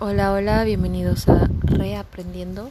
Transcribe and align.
Hola, 0.00 0.32
hola, 0.32 0.62
bienvenidos 0.62 1.28
a 1.28 1.48
Reaprendiendo. 1.64 2.70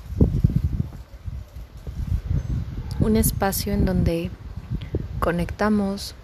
Un 3.02 3.18
espacio 3.18 3.74
en 3.74 3.84
donde 3.84 4.32
conectamos, 5.20 6.16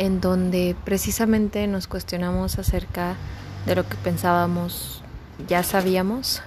en 0.00 0.20
donde 0.20 0.74
precisamente 0.84 1.64
nos 1.68 1.86
cuestionamos 1.86 2.58
acerca 2.58 3.14
de 3.66 3.76
lo 3.76 3.88
que 3.88 3.94
pensábamos 3.94 5.00
ya 5.46 5.62
sabíamos 5.62 6.42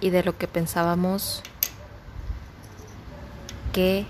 y 0.00 0.10
de 0.10 0.24
lo 0.24 0.36
que 0.36 0.48
pensábamos 0.48 1.44
que 3.72 4.06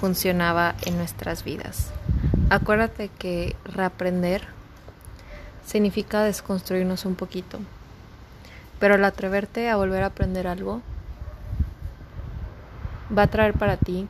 funcionaba 0.00 0.74
en 0.84 0.96
nuestras 0.96 1.44
vidas. 1.44 1.92
Acuérdate 2.50 3.08
que 3.08 3.54
reaprender 3.64 4.48
significa 5.64 6.22
desconstruirnos 6.24 7.04
un 7.04 7.14
poquito. 7.14 7.58
Pero 8.78 8.94
al 8.94 9.04
atreverte 9.04 9.68
a 9.68 9.76
volver 9.76 10.02
a 10.02 10.06
aprender 10.06 10.46
algo, 10.46 10.82
va 13.16 13.22
a 13.22 13.26
traer 13.28 13.54
para 13.54 13.76
ti 13.76 14.08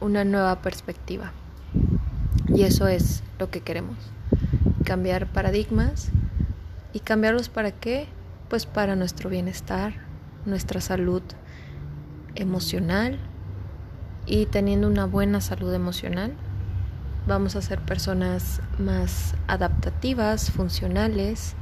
una 0.00 0.24
nueva 0.24 0.60
perspectiva. 0.60 1.32
Y 2.48 2.64
eso 2.64 2.88
es 2.88 3.22
lo 3.38 3.50
que 3.50 3.60
queremos. 3.60 3.96
Cambiar 4.84 5.26
paradigmas. 5.26 6.10
¿Y 6.92 7.00
cambiarlos 7.00 7.48
para 7.48 7.70
qué? 7.70 8.06
Pues 8.48 8.66
para 8.66 8.96
nuestro 8.96 9.30
bienestar, 9.30 9.94
nuestra 10.44 10.80
salud 10.80 11.22
emocional. 12.34 13.18
Y 14.26 14.46
teniendo 14.46 14.88
una 14.88 15.06
buena 15.06 15.40
salud 15.40 15.72
emocional, 15.72 16.34
vamos 17.26 17.56
a 17.56 17.62
ser 17.62 17.80
personas 17.80 18.60
más 18.78 19.34
adaptativas, 19.46 20.50
funcionales, 20.50 21.54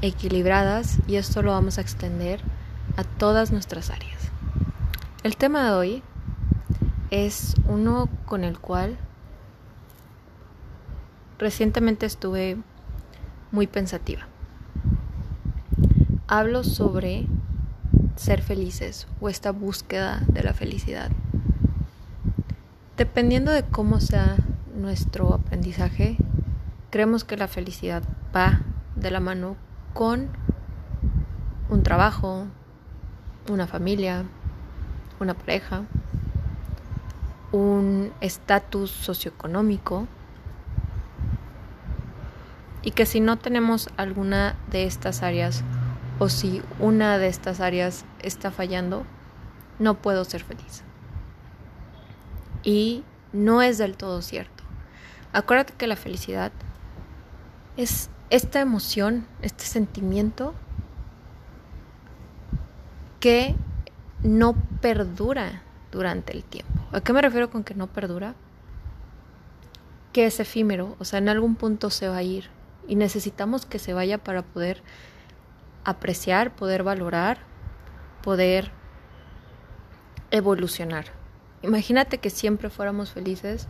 equilibradas 0.00 0.98
y 1.06 1.16
esto 1.16 1.42
lo 1.42 1.52
vamos 1.52 1.78
a 1.78 1.80
extender 1.80 2.40
a 2.96 3.04
todas 3.04 3.52
nuestras 3.52 3.90
áreas. 3.90 4.30
El 5.22 5.36
tema 5.36 5.64
de 5.64 5.72
hoy 5.72 6.02
es 7.10 7.54
uno 7.68 8.08
con 8.26 8.42
el 8.42 8.58
cual 8.58 8.98
recientemente 11.38 12.06
estuve 12.06 12.56
muy 13.52 13.66
pensativa. 13.66 14.26
Hablo 16.26 16.64
sobre 16.64 17.26
ser 18.16 18.42
felices 18.42 19.06
o 19.20 19.28
esta 19.28 19.52
búsqueda 19.52 20.22
de 20.28 20.42
la 20.42 20.54
felicidad. 20.54 21.10
Dependiendo 23.02 23.50
de 23.50 23.64
cómo 23.64 23.98
sea 23.98 24.36
nuestro 24.76 25.34
aprendizaje, 25.34 26.16
creemos 26.90 27.24
que 27.24 27.36
la 27.36 27.48
felicidad 27.48 28.04
va 28.32 28.60
de 28.94 29.10
la 29.10 29.18
mano 29.18 29.56
con 29.92 30.28
un 31.68 31.82
trabajo, 31.82 32.46
una 33.50 33.66
familia, 33.66 34.22
una 35.18 35.34
pareja, 35.34 35.82
un 37.50 38.12
estatus 38.20 38.92
socioeconómico 38.92 40.06
y 42.82 42.92
que 42.92 43.04
si 43.04 43.18
no 43.18 43.36
tenemos 43.36 43.90
alguna 43.96 44.54
de 44.70 44.84
estas 44.84 45.24
áreas 45.24 45.64
o 46.20 46.28
si 46.28 46.62
una 46.78 47.18
de 47.18 47.26
estas 47.26 47.58
áreas 47.58 48.04
está 48.20 48.52
fallando, 48.52 49.02
no 49.80 49.94
puedo 49.94 50.24
ser 50.24 50.44
feliz 50.44 50.84
y 52.62 53.04
no 53.32 53.62
es 53.62 53.78
del 53.78 53.96
todo 53.96 54.22
cierto. 54.22 54.62
Acuérdate 55.32 55.72
que 55.74 55.86
la 55.86 55.96
felicidad 55.96 56.52
es 57.76 58.10
esta 58.30 58.60
emoción, 58.60 59.26
este 59.40 59.64
sentimiento 59.64 60.54
que 63.20 63.54
no 64.22 64.54
perdura 64.80 65.62
durante 65.90 66.32
el 66.32 66.44
tiempo. 66.44 66.72
¿A 66.92 67.00
qué 67.00 67.12
me 67.12 67.22
refiero 67.22 67.50
con 67.50 67.64
que 67.64 67.74
no 67.74 67.86
perdura? 67.86 68.34
Que 70.12 70.26
es 70.26 70.40
efímero, 70.40 70.96
o 70.98 71.04
sea, 71.04 71.18
en 71.18 71.28
algún 71.28 71.54
punto 71.54 71.90
se 71.90 72.08
va 72.08 72.16
a 72.16 72.22
ir 72.22 72.50
y 72.86 72.96
necesitamos 72.96 73.64
que 73.64 73.78
se 73.78 73.94
vaya 73.94 74.18
para 74.18 74.42
poder 74.42 74.82
apreciar, 75.84 76.54
poder 76.54 76.82
valorar, 76.82 77.38
poder 78.22 78.70
evolucionar. 80.30 81.21
Imagínate 81.62 82.18
que 82.18 82.28
siempre 82.28 82.70
fuéramos 82.70 83.12
felices 83.12 83.68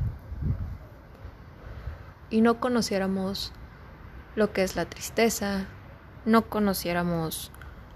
y 2.31 2.41
no 2.41 2.59
conociéramos 2.59 3.53
lo 4.35 4.53
que 4.53 4.63
es 4.63 4.77
la 4.77 4.87
tristeza, 4.87 5.67
no 6.25 6.49
conociéramos 6.49 7.53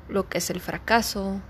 lo 0.08 0.28
que 0.28 0.38
es 0.38 0.50
el 0.50 0.60
fracaso, 0.60 1.40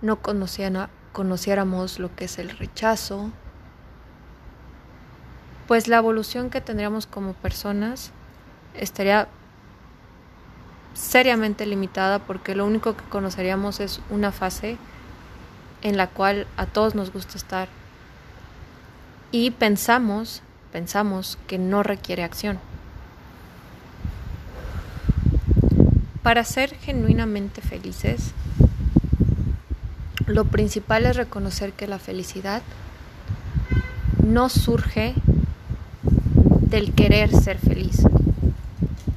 no 0.00 0.20
conociéramos 0.22 1.98
lo 1.98 2.16
que 2.16 2.24
es 2.24 2.38
el 2.38 2.50
rechazo, 2.50 3.30
pues 5.68 5.86
la 5.86 5.98
evolución 5.98 6.48
que 6.48 6.62
tendríamos 6.62 7.06
como 7.06 7.34
personas 7.34 8.12
estaría 8.74 9.28
seriamente 10.94 11.66
limitada 11.66 12.18
porque 12.18 12.54
lo 12.54 12.64
único 12.64 12.96
que 12.96 13.04
conoceríamos 13.04 13.78
es 13.78 14.00
una 14.08 14.32
fase 14.32 14.78
en 15.82 15.98
la 15.98 16.08
cual 16.08 16.46
a 16.56 16.64
todos 16.64 16.94
nos 16.94 17.12
gusta 17.12 17.36
estar 17.36 17.68
y 19.32 19.50
pensamos, 19.50 20.42
pensamos 20.72 21.38
que 21.46 21.58
no 21.58 21.82
requiere 21.82 22.24
acción. 22.24 22.58
Para 26.22 26.44
ser 26.44 26.74
genuinamente 26.76 27.60
felices, 27.60 28.32
lo 30.26 30.44
principal 30.44 31.06
es 31.06 31.16
reconocer 31.16 31.72
que 31.72 31.86
la 31.86 31.98
felicidad 31.98 32.62
no 34.24 34.48
surge 34.48 35.14
del 36.60 36.92
querer 36.92 37.34
ser 37.34 37.58
feliz. 37.58 38.02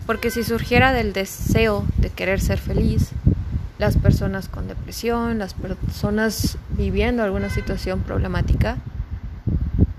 Porque 0.06 0.32
si 0.32 0.44
surgiera 0.44 0.92
del 0.92 1.14
deseo 1.14 1.86
de 1.98 2.10
querer 2.10 2.42
ser 2.42 2.58
feliz, 2.58 3.12
las 3.80 3.98
personas 3.98 4.48
con 4.48 4.68
depresión, 4.68 5.40
las 5.40 5.54
personas 5.54 6.58
viviendo 6.78 7.24
alguna 7.24 7.50
situación 7.50 8.02
problemática, 8.02 8.78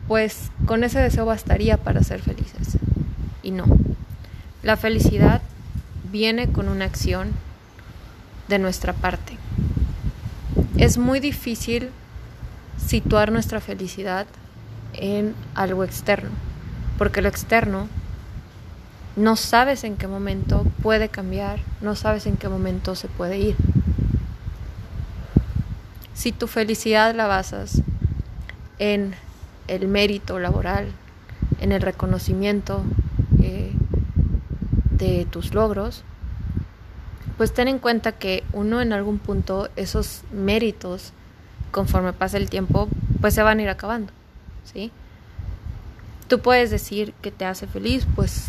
pues 0.08 0.50
con 0.66 0.84
ese 0.84 1.00
deseo 1.00 1.26
bastaría 1.26 1.76
para 1.76 2.02
ser 2.02 2.20
felices. 2.20 2.78
Y 3.42 3.50
no. 3.50 3.64
La 4.62 4.76
felicidad 4.76 5.42
viene 6.10 6.50
con 6.50 6.68
una 6.68 6.84
acción 6.84 7.32
de 8.48 8.58
nuestra 8.58 8.92
parte. 8.92 9.36
Es 10.76 10.98
muy 10.98 11.20
difícil 11.20 11.90
situar 12.76 13.32
nuestra 13.32 13.60
felicidad 13.60 14.26
en 14.92 15.34
algo 15.54 15.84
externo, 15.84 16.30
porque 16.98 17.22
lo 17.22 17.28
externo 17.28 17.88
no 19.16 19.36
sabes 19.36 19.84
en 19.84 19.96
qué 19.96 20.08
momento 20.08 20.64
puede 20.82 21.08
cambiar, 21.08 21.60
no 21.80 21.94
sabes 21.94 22.26
en 22.26 22.36
qué 22.36 22.48
momento 22.48 22.94
se 22.94 23.08
puede 23.08 23.38
ir. 23.38 23.56
Si 26.14 26.32
tu 26.32 26.46
felicidad 26.46 27.14
la 27.14 27.26
basas 27.26 27.82
en 28.78 29.14
el 29.68 29.88
mérito 29.88 30.38
laboral, 30.38 30.88
en 31.60 31.72
el 31.72 31.82
reconocimiento 31.82 32.82
eh, 33.42 33.72
de 34.90 35.26
tus 35.30 35.54
logros, 35.54 36.04
pues 37.36 37.52
ten 37.52 37.68
en 37.68 37.78
cuenta 37.78 38.12
que 38.12 38.44
uno 38.52 38.80
en 38.80 38.92
algún 38.92 39.18
punto 39.18 39.68
esos 39.76 40.22
méritos, 40.32 41.12
conforme 41.72 42.12
pasa 42.12 42.36
el 42.36 42.48
tiempo, 42.48 42.88
pues 43.20 43.34
se 43.34 43.42
van 43.42 43.58
a 43.58 43.62
ir 43.62 43.68
acabando, 43.68 44.12
¿sí? 44.72 44.92
Tú 46.28 46.40
puedes 46.40 46.70
decir 46.70 47.12
que 47.22 47.30
te 47.30 47.44
hace 47.44 47.66
feliz, 47.66 48.06
pues 48.14 48.46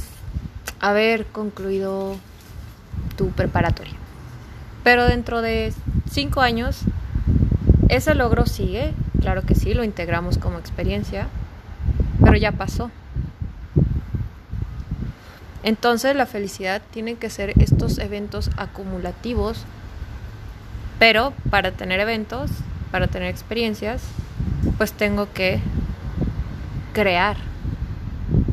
haber 0.79 1.25
concluido 1.25 2.15
tu 3.17 3.29
preparatoria. 3.29 3.95
Pero 4.83 5.05
dentro 5.05 5.41
de 5.41 5.73
cinco 6.11 6.41
años, 6.41 6.81
ese 7.89 8.13
logro 8.13 8.45
sigue 8.45 8.93
Claro 9.25 9.41
que 9.41 9.55
sí, 9.55 9.73
lo 9.73 9.83
integramos 9.83 10.37
como 10.37 10.59
experiencia, 10.59 11.25
pero 12.23 12.37
ya 12.37 12.51
pasó. 12.51 12.91
Entonces 15.63 16.15
la 16.15 16.27
felicidad 16.27 16.79
tiene 16.91 17.15
que 17.15 17.31
ser 17.31 17.59
estos 17.59 17.97
eventos 17.97 18.51
acumulativos, 18.55 19.65
pero 20.99 21.33
para 21.49 21.71
tener 21.71 21.99
eventos, 22.01 22.51
para 22.91 23.07
tener 23.07 23.29
experiencias, 23.29 24.03
pues 24.77 24.93
tengo 24.93 25.33
que 25.33 25.59
crear. 26.93 27.37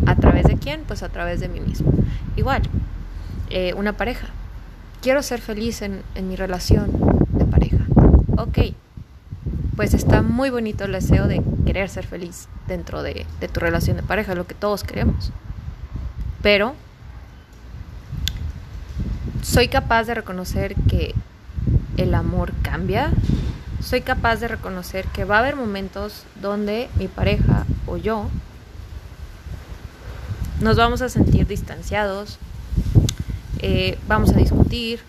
¿A 0.06 0.16
través 0.16 0.44
de 0.44 0.56
quién? 0.56 0.84
Pues 0.88 1.02
a 1.02 1.10
través 1.10 1.40
de 1.40 1.50
mí 1.50 1.60
mismo. 1.60 1.92
Igual, 2.34 2.62
eh, 3.50 3.74
una 3.74 3.92
pareja. 3.92 4.28
Quiero 5.02 5.22
ser 5.22 5.42
feliz 5.42 5.82
en, 5.82 6.00
en 6.14 6.28
mi 6.28 6.36
relación 6.36 6.90
de 7.34 7.44
pareja. 7.44 7.84
Ok, 8.38 8.72
pues 9.76 9.94
está 9.94 10.22
muy 10.22 10.50
bonito 10.50 10.84
el 10.84 10.92
deseo 10.92 11.26
de 11.26 11.42
querer 11.64 11.88
ser 11.88 12.06
feliz 12.06 12.48
dentro 12.66 13.02
de, 13.02 13.26
tu 13.52 13.60
relación 13.60 13.96
de 13.96 14.02
pareja, 14.02 14.34
lo 14.34 14.46
que 14.46 14.54
todos 14.54 14.84
queremos. 14.84 15.30
Pero 16.42 16.74
soy 19.42 19.68
capaz 19.68 20.04
de 20.04 20.14
reconocer 20.14 20.74
que 20.88 21.14
el 21.96 22.14
amor 22.14 22.52
cambia. 22.62 23.12
Soy 23.82 24.02
capaz 24.02 24.36
de 24.36 24.48
reconocer 24.48 25.06
que 25.06 25.24
va 25.24 25.36
a 25.36 25.38
haber 25.40 25.56
momentos 25.56 26.24
donde 26.40 26.88
mi 26.96 27.08
pareja 27.08 27.64
o 27.86 27.96
yo 27.96 28.28
nos 30.60 30.76
vamos 30.76 31.02
a 31.02 31.08
sentir 31.08 31.48
distanciados, 31.48 32.38
eh, 33.58 33.98
vamos 34.06 34.30
a 34.30 34.34
discutir, 34.34 35.00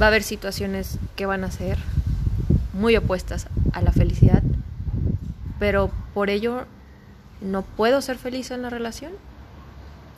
va 0.00 0.06
a 0.06 0.08
haber 0.08 0.22
situaciones 0.22 0.98
que 1.14 1.26
van 1.26 1.44
a 1.44 1.50
ser 1.50 1.76
muy 2.72 2.96
opuestas 2.96 3.48
a 3.72 3.82
la 3.82 3.92
felicidad, 3.92 4.42
pero 5.58 5.90
por 6.14 6.30
ello 6.30 6.66
no 7.40 7.62
puedo 7.62 8.00
ser 8.00 8.18
feliz 8.18 8.50
en 8.50 8.62
la 8.62 8.70
relación. 8.70 9.12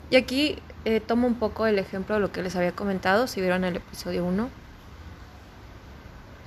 Y 0.09 0.17
aquí 0.17 0.57
eh, 0.85 0.99
tomo 0.99 1.27
un 1.27 1.35
poco 1.35 1.65
el 1.65 1.79
ejemplo 1.79 2.15
de 2.15 2.21
lo 2.21 2.31
que 2.31 2.43
les 2.43 2.55
había 2.55 2.71
comentado, 2.71 3.27
si 3.27 3.41
vieron 3.41 3.63
el 3.63 3.77
episodio 3.77 4.25
1, 4.25 4.49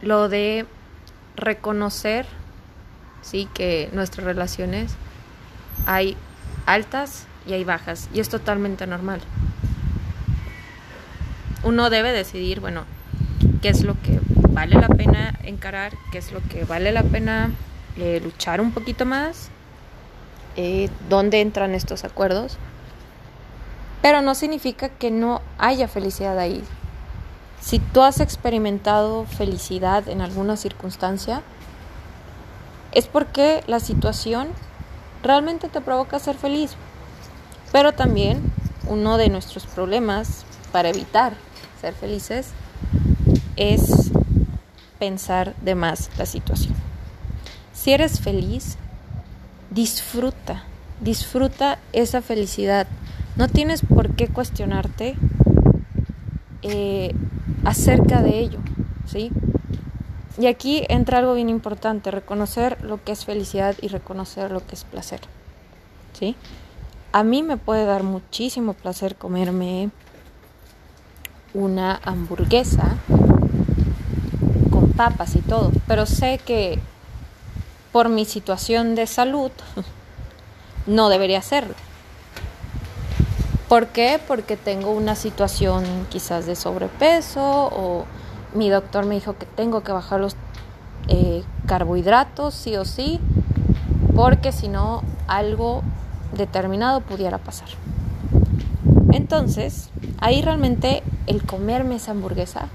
lo 0.03 0.29
de 0.29 0.67
reconocer, 1.37 2.27
sí, 3.23 3.49
que 3.53 3.91
nuestras 3.93 4.25
relaciones 4.25 4.95
hay 5.87 6.17
altas 6.67 7.27
y 7.47 7.53
hay 7.53 7.65
bajas, 7.65 8.09
y 8.15 8.21
es 8.21 8.29
totalmente 8.29 8.87
normal. 8.87 9.21
Uno 11.65 11.91
debe 11.91 12.13
decidir, 12.13 12.61
bueno, 12.61 12.85
qué 13.61 13.71
es 13.71 13.83
lo 13.83 13.95
que 14.01 14.21
vale 14.59 14.75
la 14.75 14.89
pena 14.89 15.39
encarar, 15.45 15.93
qué 16.11 16.19
es 16.19 16.33
lo 16.33 16.41
que 16.49 16.65
vale 16.65 16.91
la 16.91 17.05
pena 17.05 17.53
eh, 17.97 18.19
luchar 18.21 18.61
un 18.61 18.73
poquito 18.73 19.07
más, 19.07 19.51
eh, 20.57 20.91
dónde 21.09 21.41
entran 21.41 21.77
estos 21.77 22.03
acuerdos. 22.03 22.59
Pero 24.03 24.21
no 24.21 24.35
significa 24.35 24.89
que 24.89 25.13
no 25.13 25.43
haya 25.59 25.87
felicidad 25.87 26.37
ahí. 26.41 26.65
Si 27.61 27.79
tú 27.79 28.03
has 28.03 28.19
experimentado 28.19 29.27
felicidad 29.27 30.09
en 30.09 30.23
alguna 30.23 30.57
circunstancia, 30.57 31.43
es 32.91 33.07
porque 33.07 33.63
la 33.69 33.79
situación 33.79 34.49
realmente 35.23 35.69
te 35.69 35.81
provoca 35.81 36.19
ser 36.19 36.37
feliz. 36.37 36.75
Pero 37.71 37.93
también 37.93 38.43
uno 38.89 39.19
de 39.19 39.29
nuestros 39.29 39.67
problemas 39.67 40.45
para 40.73 40.89
evitar 40.89 41.35
ser 41.81 41.95
felices 41.95 42.51
es 43.55 44.11
pensar 44.99 45.55
de 45.63 45.75
más 45.75 46.11
la 46.19 46.27
situación. 46.27 46.75
Si 47.73 47.93
eres 47.93 48.21
feliz, 48.21 48.77
disfruta, 49.71 50.65
disfruta 51.01 51.79
esa 51.93 52.23
felicidad. 52.23 52.87
No 53.37 53.49
tienes 53.49 53.83
por 53.83 54.11
qué 54.17 54.29
cuestionarte 54.29 55.17
eh, 56.63 57.15
acerca 57.65 58.23
de 58.23 58.39
ello, 58.41 58.59
¿sí? 59.07 59.31
Y 60.39 60.47
aquí 60.47 60.85
entra 60.89 61.19
algo 61.19 61.35
bien 61.35 61.49
importante, 61.49 62.11
reconocer 62.11 62.83
lo 62.83 63.03
que 63.03 63.13
es 63.13 63.25
felicidad 63.25 63.75
y 63.81 63.89
reconocer 63.89 64.51
lo 64.51 64.65
que 64.67 64.75
es 64.75 64.85
placer, 64.85 65.21
¿sí? 66.13 66.37
A 67.13 67.23
mí 67.25 67.43
me 67.43 67.57
puede 67.57 67.85
dar 67.85 68.03
muchísimo 68.03 68.75
placer 68.75 69.17
comerme 69.17 69.91
una 71.55 72.01
hamburguesa 72.05 72.99
papas 74.99 75.37
y 75.37 75.41
todo, 75.43 75.71
pero 75.87 76.07
sé 76.07 76.41
que 76.45 76.81
por 77.93 78.09
mi 78.09 78.25
situación 78.25 78.97
de 78.97 79.07
salud 79.07 79.53
no 80.87 81.09
debería 81.09 81.39
hacerlo. 81.39 81.75
¿Por 83.69 83.87
qué? 83.87 84.19
Porque 84.27 84.57
tengo 84.57 84.91
una 84.91 85.15
situación 85.15 85.85
quizás 86.11 86.47
de 86.47 86.57
sobrepeso 86.57 87.43
o 87.43 88.07
mi 88.55 88.71
doctor 88.71 89.07
me 89.07 89.15
dijo 89.15 89.39
que 89.39 89.47
tengo 89.47 89.83
que 89.83 89.93
bajar 89.93 90.19
los 90.21 90.35
eh, 91.07 91.45
carbohidratos 91.67 92.55
sí 92.55 92.77
o 92.77 92.85
sí, 92.85 93.21
porque 94.17 94.51
si 94.51 94.67
no 94.67 95.05
algo 95.29 95.83
determinado 96.37 97.03
pudiera 97.03 97.39
pasar. 97.39 97.69
Entonces, 99.13 99.91
ahí 100.19 100.43
realmente 100.43 101.05
el 101.29 101.45
comerme 101.45 101.97
esa 101.97 102.11
hamburguesa, 102.11 102.69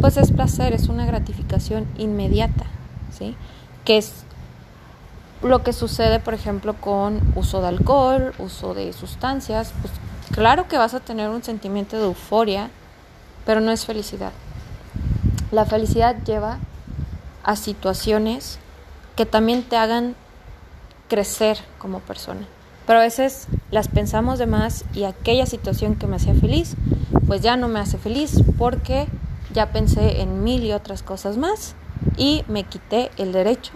pues 0.00 0.16
es 0.16 0.32
placer, 0.32 0.72
es 0.72 0.88
una 0.88 1.06
gratificación 1.06 1.86
inmediata, 1.98 2.66
¿sí? 3.16 3.36
Que 3.84 3.98
es 3.98 4.24
lo 5.42 5.62
que 5.62 5.72
sucede, 5.72 6.18
por 6.20 6.34
ejemplo, 6.34 6.74
con 6.74 7.20
uso 7.34 7.60
de 7.60 7.68
alcohol, 7.68 8.32
uso 8.38 8.74
de 8.74 8.92
sustancias, 8.92 9.72
pues 9.80 9.92
claro 10.32 10.68
que 10.68 10.78
vas 10.78 10.94
a 10.94 11.00
tener 11.00 11.28
un 11.28 11.42
sentimiento 11.42 11.96
de 11.96 12.04
euforia, 12.04 12.70
pero 13.44 13.60
no 13.60 13.70
es 13.70 13.84
felicidad. 13.84 14.32
La 15.52 15.64
felicidad 15.64 16.16
lleva 16.24 16.58
a 17.44 17.56
situaciones 17.56 18.58
que 19.14 19.26
también 19.26 19.62
te 19.62 19.76
hagan 19.76 20.16
crecer 21.08 21.58
como 21.78 22.00
persona. 22.00 22.46
Pero 22.86 23.00
a 23.00 23.02
veces 23.02 23.48
las 23.70 23.88
pensamos 23.88 24.38
de 24.38 24.46
más 24.46 24.84
y 24.94 25.04
aquella 25.04 25.46
situación 25.46 25.96
que 25.96 26.06
me 26.06 26.16
hacía 26.16 26.34
feliz, 26.34 26.76
pues 27.26 27.40
ya 27.40 27.56
no 27.56 27.68
me 27.68 27.80
hace 27.80 27.98
feliz 27.98 28.42
porque 28.58 29.06
ya 29.56 29.72
pensé 29.72 30.20
en 30.20 30.44
mil 30.44 30.62
y 30.64 30.72
otras 30.72 31.02
cosas 31.02 31.38
más 31.38 31.74
y 32.18 32.44
me 32.46 32.64
quité 32.64 33.10
el 33.16 33.32
derecho 33.32 33.72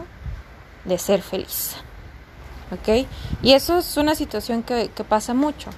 de 0.84 0.98
ser 0.98 1.22
feliz. 1.22 1.74
¿Ok? 2.70 3.06
Y 3.42 3.52
eso 3.54 3.78
es 3.78 3.96
una 3.96 4.14
situación 4.14 4.62
que, 4.62 4.90
pasa 5.08 5.32
mucho. 5.32 5.70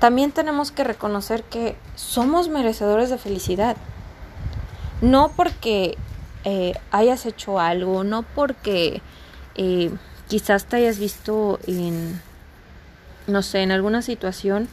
También 0.00 0.32
tenemos 0.32 0.72
que 0.72 0.82
reconocer 0.82 1.44
que 1.44 1.76
somos 1.94 2.48
merecedores 2.48 3.10
de 3.10 3.18
felicidad. 3.18 3.76
No 5.00 5.30
porque 5.36 5.96
eh, 6.42 6.74
hayas 6.90 7.26
hecho 7.26 7.60
algo, 7.60 8.02
no 8.02 8.24
porque 8.34 9.02
eh, 9.54 9.92
quizás 10.26 10.64
te 10.64 10.78
hayas 10.78 10.98
visto 10.98 11.60
en, 11.68 12.20
no 13.28 13.42
sé, 13.42 13.62
en 13.62 13.70
alguna 13.70 14.02
situación 14.02 14.68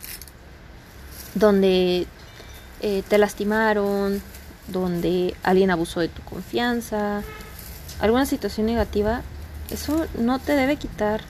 donde 1.35 2.07
eh, 2.81 3.03
te 3.07 3.18
lastimaron, 3.18 4.21
donde 4.68 5.35
alguien 5.44 5.71
abusó 5.71 6.00
de 6.00 6.09
tu 6.09 6.21
confianza, 6.24 7.24
alguna 8.00 8.25
situación 8.25 8.68
negativa, 8.68 9.21
eso 9.71 10.06
no 10.18 10.39
te 10.39 10.56
debe 10.56 10.77
quitar 10.77 11.21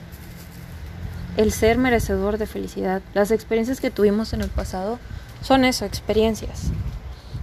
el 1.36 1.52
ser 1.52 1.78
merecedor 1.78 2.38
de 2.38 2.46
felicidad. 2.46 3.00
Las 3.14 3.30
experiencias 3.30 3.80
que 3.80 3.90
tuvimos 3.90 4.32
en 4.32 4.42
el 4.42 4.48
pasado 4.48 4.98
son 5.42 5.64
eso, 5.64 5.84
experiencias. 5.84 6.64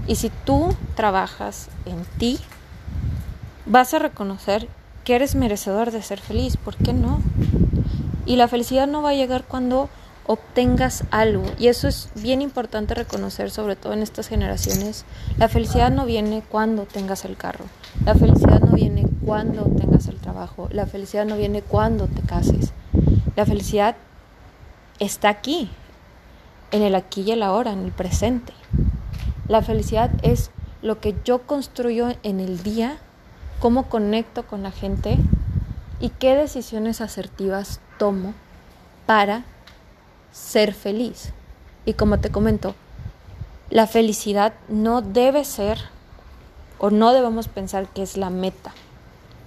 Y 0.07 0.16
si 0.16 0.30
tú 0.45 0.76
trabajas 0.95 1.69
en 1.85 2.04
ti, 2.18 2.40
vas 3.66 3.94
a 3.94 4.00
reconocer 4.00 4.68
que 5.04 5.16
eres 5.16 5.35
merecedor 5.35 5.92
de 5.92 6.02
ser 6.02 6.19
feliz, 6.19 6.57
¿por 6.57 6.76
qué 6.76 6.94
no? 6.94 7.21
Y 8.26 8.35
la 8.35 8.47
felicidad 8.47 8.88
no 8.88 9.02
va 9.02 9.12
a 9.12 9.16
llegar 9.16 9.45
cuando 9.45 9.90
obtengas 10.28 11.04
algo. 11.12 11.44
Y 11.58 11.68
eso 11.68 11.88
es 11.88 12.10
bien 12.16 12.42
importante 12.42 12.94
reconocer, 12.94 13.52
sobre 13.52 13.76
todo 13.76 13.94
en 13.94 14.02
estas 14.02 14.28
generaciones. 14.28 15.06
La 15.38 15.48
felicidad 15.50 15.92
no 15.92 16.06
viene 16.06 16.44
cuando 16.50 16.84
tengas 16.84 17.26
el 17.26 17.38
carro. 17.38 17.66
La 18.06 18.16
felicidad 18.16 18.60
no 18.60 18.74
viene 18.74 19.06
cuando 19.26 19.64
tengas 19.64 20.08
el 20.08 20.18
trabajo. 20.18 20.68
La 20.72 20.86
felicidad 20.86 21.26
no 21.26 21.38
viene 21.38 21.62
cuando 21.62 22.08
te 22.08 22.22
cases. 22.22 22.74
La 23.36 23.46
felicidad 23.46 23.96
está 25.00 25.30
aquí, 25.30 25.70
en 26.72 26.82
el 26.82 26.96
aquí 26.96 27.22
y 27.22 27.32
el 27.32 27.44
ahora, 27.44 27.74
en 27.74 27.84
el 27.86 27.92
presente. 27.92 28.54
La 29.48 29.62
felicidad 29.62 30.12
es 30.24 30.52
lo 30.82 31.00
que 31.00 31.16
yo 31.24 31.44
construyo 31.44 32.10
en 32.24 32.40
el 32.40 32.64
día 32.64 32.98
cómo 33.60 33.90
conecto 33.90 34.46
con 34.46 34.64
la 34.64 34.72
gente 34.72 35.18
y 36.00 36.10
qué 36.10 36.36
decisiones 36.36 37.02
asertivas 37.02 37.80
tomo 37.98 38.34
para 39.06 39.44
ser 40.35 40.73
feliz. 40.73 41.31
Y 41.85 41.94
como 41.94 42.19
te 42.19 42.30
comento, 42.30 42.75
la 43.69 43.87
felicidad 43.87 44.54
no 44.68 45.01
debe 45.01 45.45
ser 45.45 45.80
o 46.77 46.89
no 46.89 47.13
debemos 47.13 47.47
pensar 47.47 47.87
que 47.87 48.04
es 48.04 48.18
la 48.18 48.30
meta, 48.30 48.73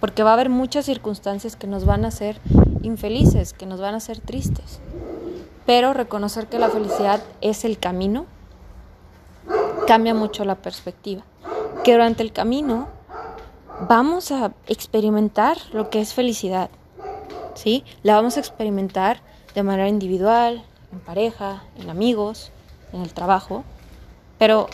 porque 0.01 0.23
va 0.23 0.31
a 0.31 0.33
haber 0.33 0.49
muchas 0.49 0.87
circunstancias 0.87 1.57
que 1.57 1.67
nos 1.67 1.85
van 1.85 2.05
a 2.05 2.09
hacer 2.09 2.41
infelices, 2.83 3.53
que 3.53 3.67
nos 3.67 3.81
van 3.81 3.95
a 3.95 3.99
hacer 3.99 4.19
tristes. 4.21 4.81
Pero 5.67 5.93
reconocer 5.93 6.47
que 6.47 6.59
la 6.59 6.71
felicidad 6.71 7.23
es 7.43 7.67
el 7.67 7.79
camino 7.79 8.25
cambia 9.87 10.15
mucho 10.15 10.47
la 10.47 10.55
perspectiva. 10.55 11.23
Que 11.85 11.93
durante 11.93 12.23
el 12.23 12.33
camino 12.33 12.89
vamos 13.87 14.33
a 14.33 14.53
experimentar 14.67 15.59
lo 15.73 15.91
que 15.91 16.01
es 16.01 16.15
felicidad, 16.15 16.71
¿sí? 17.55 17.85
La 18.03 18.15
vamos 18.15 18.39
a 18.39 18.41
experimentar 18.41 19.21
de 19.55 19.63
manera 19.63 19.89
individual, 19.89 20.65
en 20.93 21.01
pareja, 21.01 21.63
en 21.77 21.91
amigos, 21.91 22.51
en 22.93 23.03
el 23.03 23.13
trabajo, 23.13 23.65
pero 24.39 24.69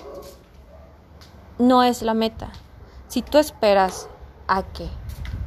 no 1.59 1.83
es 1.83 2.03
la 2.03 2.15
meta. 2.15 2.51
Si 3.09 3.23
tú 3.23 3.39
esperas 3.39 4.09
a 4.47 4.63
que 4.63 4.89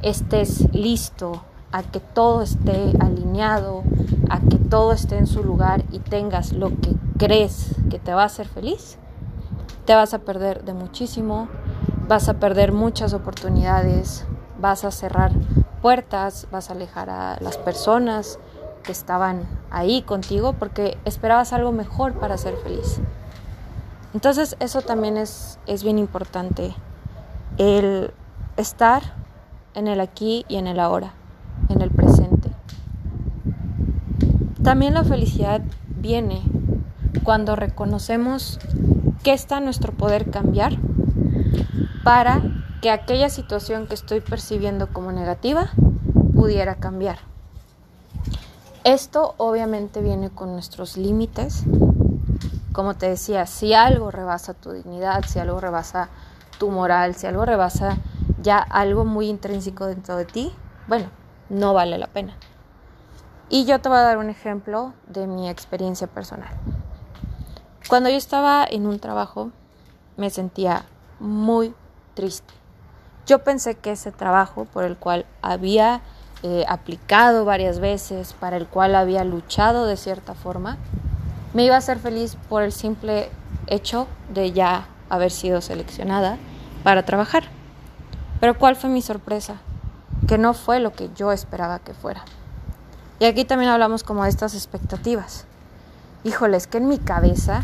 estés 0.02 0.72
listo, 0.72 1.42
a 1.72 1.82
que 1.82 2.00
todo 2.00 2.42
esté 2.42 2.92
alineado, 3.00 3.82
a 4.30 4.40
que 4.40 4.56
todo 4.56 4.92
esté 4.92 5.18
en 5.18 5.26
su 5.26 5.42
lugar 5.42 5.84
y 5.92 5.98
tengas 5.98 6.52
lo 6.52 6.68
que 6.68 6.94
crees 7.18 7.74
que 7.90 7.98
te 7.98 8.14
va 8.14 8.22
a 8.22 8.26
hacer 8.26 8.48
feliz, 8.48 8.98
te 9.84 9.94
vas 9.94 10.14
a 10.14 10.18
perder 10.20 10.64
de 10.64 10.74
muchísimo, 10.74 11.48
vas 12.06 12.28
a 12.28 12.34
perder 12.34 12.72
muchas 12.72 13.12
oportunidades, 13.12 14.26
vas 14.60 14.84
a 14.84 14.90
cerrar 14.90 15.32
puertas, 15.82 16.46
vas 16.50 16.70
a 16.70 16.72
alejar 16.72 17.10
a 17.10 17.38
las 17.40 17.56
personas 17.56 18.38
estaban 18.92 19.46
ahí 19.70 20.02
contigo 20.02 20.54
porque 20.54 20.98
esperabas 21.04 21.52
algo 21.52 21.72
mejor 21.72 22.14
para 22.14 22.38
ser 22.38 22.56
feliz. 22.56 23.00
Entonces 24.14 24.56
eso 24.60 24.82
también 24.82 25.16
es, 25.16 25.58
es 25.66 25.82
bien 25.82 25.98
importante, 25.98 26.74
el 27.58 28.12
estar 28.56 29.02
en 29.74 29.86
el 29.86 30.00
aquí 30.00 30.44
y 30.48 30.56
en 30.56 30.66
el 30.66 30.80
ahora, 30.80 31.12
en 31.68 31.82
el 31.82 31.90
presente. 31.90 32.50
También 34.62 34.94
la 34.94 35.04
felicidad 35.04 35.62
viene 35.96 36.42
cuando 37.22 37.56
reconocemos 37.56 38.58
que 39.22 39.32
está 39.32 39.60
nuestro 39.60 39.92
poder 39.92 40.30
cambiar 40.30 40.76
para 42.04 42.42
que 42.80 42.90
aquella 42.90 43.28
situación 43.28 43.86
que 43.86 43.94
estoy 43.94 44.20
percibiendo 44.20 44.88
como 44.88 45.12
negativa 45.12 45.70
pudiera 46.34 46.76
cambiar. 46.76 47.18
Esto 48.88 49.34
obviamente 49.36 50.00
viene 50.00 50.30
con 50.30 50.52
nuestros 50.52 50.96
límites. 50.96 51.64
Como 52.72 52.94
te 52.94 53.06
decía, 53.06 53.44
si 53.44 53.74
algo 53.74 54.10
rebasa 54.10 54.54
tu 54.54 54.72
dignidad, 54.72 55.26
si 55.26 55.38
algo 55.38 55.60
rebasa 55.60 56.08
tu 56.58 56.70
moral, 56.70 57.14
si 57.14 57.26
algo 57.26 57.44
rebasa 57.44 57.98
ya 58.40 58.56
algo 58.56 59.04
muy 59.04 59.28
intrínseco 59.28 59.84
dentro 59.84 60.16
de 60.16 60.24
ti, 60.24 60.54
bueno, 60.86 61.10
no 61.50 61.74
vale 61.74 61.98
la 61.98 62.06
pena. 62.06 62.38
Y 63.50 63.66
yo 63.66 63.78
te 63.78 63.90
voy 63.90 63.98
a 63.98 64.02
dar 64.04 64.16
un 64.16 64.30
ejemplo 64.30 64.94
de 65.06 65.26
mi 65.26 65.50
experiencia 65.50 66.06
personal. 66.06 66.56
Cuando 67.90 68.08
yo 68.08 68.16
estaba 68.16 68.64
en 68.64 68.86
un 68.86 69.00
trabajo, 69.00 69.50
me 70.16 70.30
sentía 70.30 70.86
muy 71.20 71.74
triste. 72.14 72.54
Yo 73.26 73.44
pensé 73.44 73.74
que 73.74 73.90
ese 73.90 74.12
trabajo 74.12 74.64
por 74.64 74.84
el 74.84 74.96
cual 74.96 75.26
había 75.42 76.00
eh, 76.42 76.64
aplicado 76.68 77.44
varias 77.44 77.80
veces, 77.80 78.32
para 78.32 78.56
el 78.56 78.66
cual 78.66 78.94
había 78.94 79.24
luchado 79.24 79.86
de 79.86 79.96
cierta 79.96 80.34
forma, 80.34 80.76
me 81.54 81.64
iba 81.64 81.74
a 81.74 81.78
hacer 81.78 81.98
feliz 81.98 82.36
por 82.48 82.62
el 82.62 82.72
simple 82.72 83.30
hecho 83.66 84.06
de 84.32 84.52
ya 84.52 84.86
haber 85.08 85.30
sido 85.30 85.60
seleccionada 85.60 86.38
para 86.84 87.04
trabajar. 87.04 87.44
Pero 88.40 88.58
¿cuál 88.58 88.76
fue 88.76 88.90
mi 88.90 89.02
sorpresa? 89.02 89.56
Que 90.26 90.38
no 90.38 90.54
fue 90.54 90.80
lo 90.80 90.92
que 90.92 91.10
yo 91.16 91.32
esperaba 91.32 91.78
que 91.80 91.94
fuera. 91.94 92.24
Y 93.18 93.24
aquí 93.24 93.44
también 93.44 93.70
hablamos 93.70 94.04
como 94.04 94.22
de 94.22 94.30
estas 94.30 94.54
expectativas. 94.54 95.44
Híjole, 96.22 96.56
es 96.56 96.66
que 96.66 96.78
en 96.78 96.88
mi 96.88 96.98
cabeza 96.98 97.62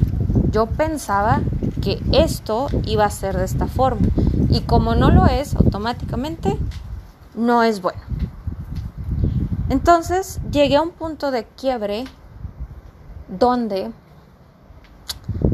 yo 0.50 0.66
pensaba 0.66 1.40
que 1.80 2.02
esto 2.12 2.68
iba 2.84 3.04
a 3.04 3.10
ser 3.10 3.36
de 3.36 3.44
esta 3.44 3.66
forma. 3.66 4.06
Y 4.48 4.62
como 4.62 4.94
no 4.94 5.10
lo 5.10 5.26
es, 5.26 5.54
automáticamente 5.54 6.58
no 7.34 7.62
es 7.62 7.82
bueno. 7.82 8.00
Entonces 9.68 10.40
llegué 10.50 10.76
a 10.76 10.82
un 10.82 10.90
punto 10.90 11.30
de 11.30 11.44
quiebre 11.44 12.04
donde 13.28 13.92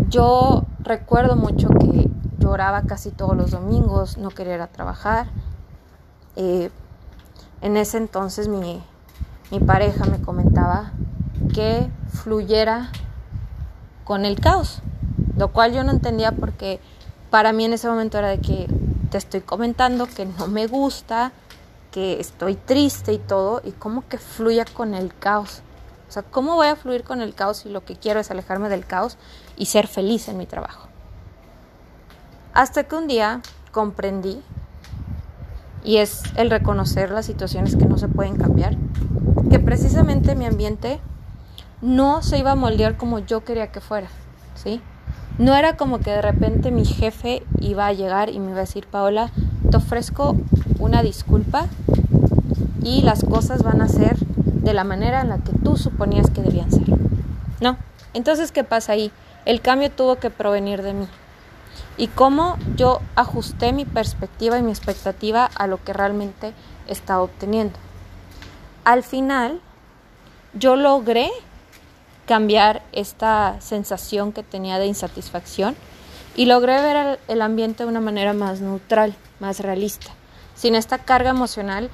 yo 0.09 0.65
recuerdo 0.81 1.37
mucho 1.37 1.69
que 1.69 2.11
lloraba 2.39 2.83
casi 2.83 3.11
todos 3.11 3.37
los 3.37 3.53
domingos, 3.53 4.19
no 4.19 4.31
quería 4.31 4.67
trabajar. 4.67 5.29
Eh, 6.37 6.71
en 7.61 7.77
ese 7.77 7.99
entonces 7.99 8.49
mi 8.49 8.83
pareja 9.67 10.05
me 10.07 10.21
comentaba 10.21 10.93
que 11.53 11.89
fluyera 12.09 12.91
con 14.05 14.25
el 14.25 14.41
caos, 14.41 14.83
lo 15.37 15.53
cual 15.53 15.73
yo 15.73 15.85
no 15.85 15.93
entendía 15.93 16.33
porque 16.33 16.81
para 17.31 17.53
mí 17.53 17.65
en 17.65 17.75
ese 17.75 17.89
momento 17.89 18.19
era 18.19 18.29
de 18.29 18.41
que 18.41 18.67
te 19.11 19.19
estoy 19.19 19.41
comentando 19.41 20.07
que 20.07 20.27
no 20.27 20.49
me 20.49 20.67
gusta, 20.67 21.33
que 21.91 22.21
estoy 22.21 22.55
triste 22.55 23.13
y 23.13 23.19
todo, 23.19 23.61
y 23.65 23.73
cómo 23.73 24.07
que 24.09 24.19
fluya 24.19 24.65
con 24.65 24.95
el 24.95 25.15
caos. 25.15 25.63
O 26.09 26.13
sea, 26.13 26.23
¿cómo 26.23 26.55
voy 26.55 26.67
a 26.67 26.77
fluir 26.77 27.05
con 27.05 27.21
el 27.21 27.35
caos 27.35 27.59
si 27.59 27.69
lo 27.69 27.85
que 27.85 27.97
quiero 27.97 28.21
es 28.21 28.31
alejarme 28.31 28.69
del 28.69 28.85
caos 28.85 29.17
y 29.57 29.67
ser 29.67 29.87
feliz 29.87 30.29
en 30.29 30.39
mi 30.39 30.47
trabajo? 30.47 30.89
Hasta 32.53 32.85
que 32.85 32.97
un 32.97 33.07
día 33.07 33.43
comprendí, 33.71 34.43
y 35.85 35.99
es 35.99 36.23
el 36.37 36.51
reconocer 36.51 37.11
las 37.11 37.27
situaciones 37.27 37.77
que 37.77 37.87
no 37.87 37.97
se 37.97 38.09
pueden 38.09 38.37
cambiar, 38.37 38.77
que 39.51 39.59
precisamente 39.61 40.35
mi 40.35 40.47
ambiente 40.47 41.01
no 41.81 42.23
se 42.23 42.39
iba 42.39 42.53
a 42.53 42.57
moldear 42.57 42.97
como 42.97 43.21
yo 43.21 43.45
quería 43.45 43.73
que 43.73 43.81
fuera, 43.81 44.09
¿sí? 44.55 44.83
No 45.39 45.55
era 45.55 45.77
como 45.77 46.01
que 46.01 46.11
de 46.11 46.23
repente 46.23 46.71
mi 46.71 46.85
jefe 46.85 47.43
iba 47.61 47.87
a 47.87 47.93
llegar 47.93 48.29
y 48.29 48.41
me 48.41 48.51
iba 48.51 48.59
a 48.59 48.61
decir, 48.61 48.87
Paola, 48.87 49.31
te 49.69 49.77
ofrezco 49.77 50.37
una 50.79 51.03
disculpa 51.03 51.67
y 52.83 53.03
las 53.03 53.25
cosas 53.25 53.63
van 53.63 53.83
a 53.83 53.89
ser 53.89 54.17
de 54.19 54.73
la 54.73 54.85
manera 54.85 55.21
en 55.21 55.29
la 55.29 55.39
que 55.39 55.53
tú 55.53 55.77
suponías 55.77 56.31
que 56.31 56.43
debían 56.43 56.71
ser. 56.71 56.89
No. 57.61 57.77
Entonces, 58.15 58.53
¿qué 58.53 58.65
pasa 58.65 58.93
ahí? 58.93 59.13
El 59.45 59.61
cambio 59.61 59.91
tuvo 59.91 60.17
que 60.17 60.31
provenir 60.31 60.83
de 60.83 60.95
mí 60.95 61.07
y 61.97 62.09
cómo 62.09 62.57
yo 62.77 63.01
ajusté 63.15 63.73
mi 63.73 63.85
perspectiva 63.85 64.59
y 64.59 64.63
mi 64.63 64.71
expectativa 64.71 65.45
a 65.55 65.67
lo 65.67 65.83
que 65.83 65.93
realmente 65.93 66.53
estaba 66.89 67.23
obteniendo. 67.23 67.79
Al 68.85 69.03
final, 69.03 69.61
yo 70.55 70.77
logré 70.77 71.31
cambiar 72.27 72.83
esta 72.93 73.61
sensación 73.61 74.33
que 74.33 74.43
tenía 74.43 74.79
de 74.79 74.87
insatisfacción 74.87 75.77
y 76.41 76.47
logré 76.47 76.81
ver 76.81 77.21
el 77.29 77.43
ambiente 77.43 77.83
de 77.83 77.91
una 77.91 78.01
manera 78.01 78.33
más 78.33 78.63
neutral, 78.63 79.15
más 79.41 79.61
realista, 79.61 80.11
sin 80.55 80.75
esta 80.75 80.97
carga 80.97 81.29
emocional 81.29 81.91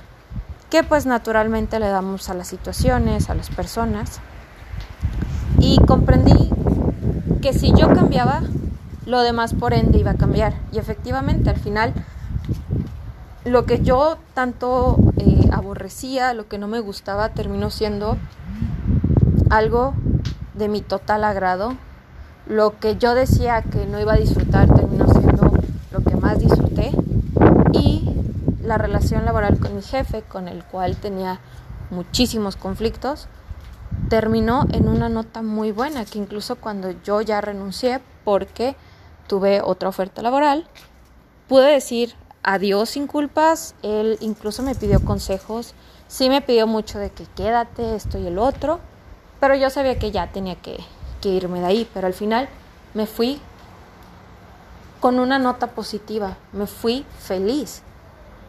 que 0.70 0.84
pues 0.84 1.04
naturalmente 1.04 1.80
le 1.80 1.88
damos 1.88 2.30
a 2.30 2.34
las 2.34 2.46
situaciones, 2.46 3.28
a 3.28 3.34
las 3.34 3.50
personas. 3.50 4.20
Y 5.58 5.78
comprendí 5.78 6.48
que 7.42 7.54
si 7.54 7.72
yo 7.72 7.92
cambiaba, 7.92 8.42
lo 9.04 9.22
demás 9.22 9.52
por 9.52 9.74
ende 9.74 9.98
iba 9.98 10.12
a 10.12 10.16
cambiar. 10.16 10.54
Y 10.70 10.78
efectivamente, 10.78 11.50
al 11.50 11.58
final, 11.58 11.92
lo 13.44 13.66
que 13.66 13.82
yo 13.82 14.16
tanto 14.32 14.96
eh, 15.16 15.48
aborrecía, 15.50 16.34
lo 16.34 16.46
que 16.46 16.58
no 16.58 16.68
me 16.68 16.78
gustaba, 16.78 17.30
terminó 17.30 17.70
siendo 17.70 18.16
algo 19.50 19.94
de 20.54 20.68
mi 20.68 20.82
total 20.82 21.24
agrado. 21.24 21.74
Lo 22.46 22.78
que 22.78 22.96
yo 22.96 23.14
decía 23.14 23.62
que 23.62 23.86
no 23.86 24.00
iba 24.00 24.14
a 24.14 24.16
disfrutar 24.16 24.72
terminó 24.72 25.08
siendo 25.08 25.52
lo 25.90 26.00
que 26.02 26.16
más 26.16 26.38
disfruté. 26.38 26.92
Y 27.72 28.08
la 28.62 28.78
relación 28.78 29.24
laboral 29.24 29.58
con 29.58 29.74
mi 29.76 29.82
jefe, 29.82 30.22
con 30.22 30.48
el 30.48 30.64
cual 30.64 30.96
tenía 30.96 31.40
muchísimos 31.90 32.56
conflictos, 32.56 33.28
terminó 34.08 34.66
en 34.72 34.88
una 34.88 35.08
nota 35.08 35.42
muy 35.42 35.72
buena, 35.72 36.04
que 36.04 36.18
incluso 36.18 36.56
cuando 36.56 36.90
yo 37.02 37.20
ya 37.20 37.40
renuncié, 37.40 38.00
porque 38.24 38.76
tuve 39.26 39.60
otra 39.60 39.88
oferta 39.88 40.22
laboral, 40.22 40.66
pude 41.48 41.72
decir 41.72 42.14
adiós 42.42 42.90
sin 42.90 43.06
culpas, 43.08 43.74
él 43.82 44.18
incluso 44.20 44.62
me 44.62 44.74
pidió 44.74 45.04
consejos, 45.04 45.74
sí 46.06 46.28
me 46.28 46.42
pidió 46.42 46.66
mucho 46.66 46.98
de 46.98 47.10
que 47.10 47.26
quédate, 47.34 47.96
esto 47.96 48.18
y 48.18 48.26
el 48.26 48.38
otro, 48.38 48.78
pero 49.40 49.56
yo 49.56 49.68
sabía 49.70 49.98
que 49.98 50.12
ya 50.12 50.30
tenía 50.32 50.54
que, 50.54 50.78
irme 51.28 51.60
de 51.60 51.66
ahí, 51.66 51.90
pero 51.92 52.06
al 52.06 52.14
final 52.14 52.48
me 52.94 53.06
fui 53.06 53.40
con 55.00 55.18
una 55.18 55.38
nota 55.38 55.68
positiva, 55.68 56.36
me 56.52 56.66
fui 56.66 57.04
feliz, 57.18 57.82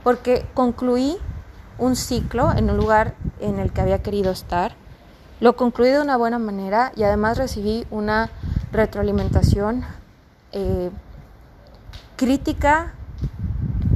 porque 0.04 0.46
concluí 0.54 1.18
un 1.78 1.96
ciclo 1.96 2.52
en 2.54 2.70
un 2.70 2.78
lugar 2.78 3.16
en 3.40 3.60
el 3.60 3.72
que 3.72 3.82
había 3.82 4.02
querido 4.02 4.32
estar, 4.32 4.74
lo 5.40 5.56
concluí 5.56 5.90
de 5.90 6.02
una 6.02 6.18
buena 6.18 6.40
manera 6.40 6.92
y 6.96 7.04
además 7.04 7.38
recibí 7.38 7.86
una 7.92 8.32
retroalimentación 8.72 9.84
eh, 10.52 10.90
crítica, 12.16 12.94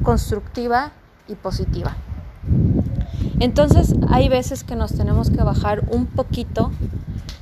constructiva 0.03 0.91
y 1.27 1.35
positiva. 1.35 1.95
Entonces 3.39 3.95
hay 4.09 4.29
veces 4.29 4.63
que 4.63 4.75
nos 4.75 4.93
tenemos 4.93 5.31
que 5.31 5.41
bajar 5.41 5.83
un 5.89 6.05
poquito 6.05 6.71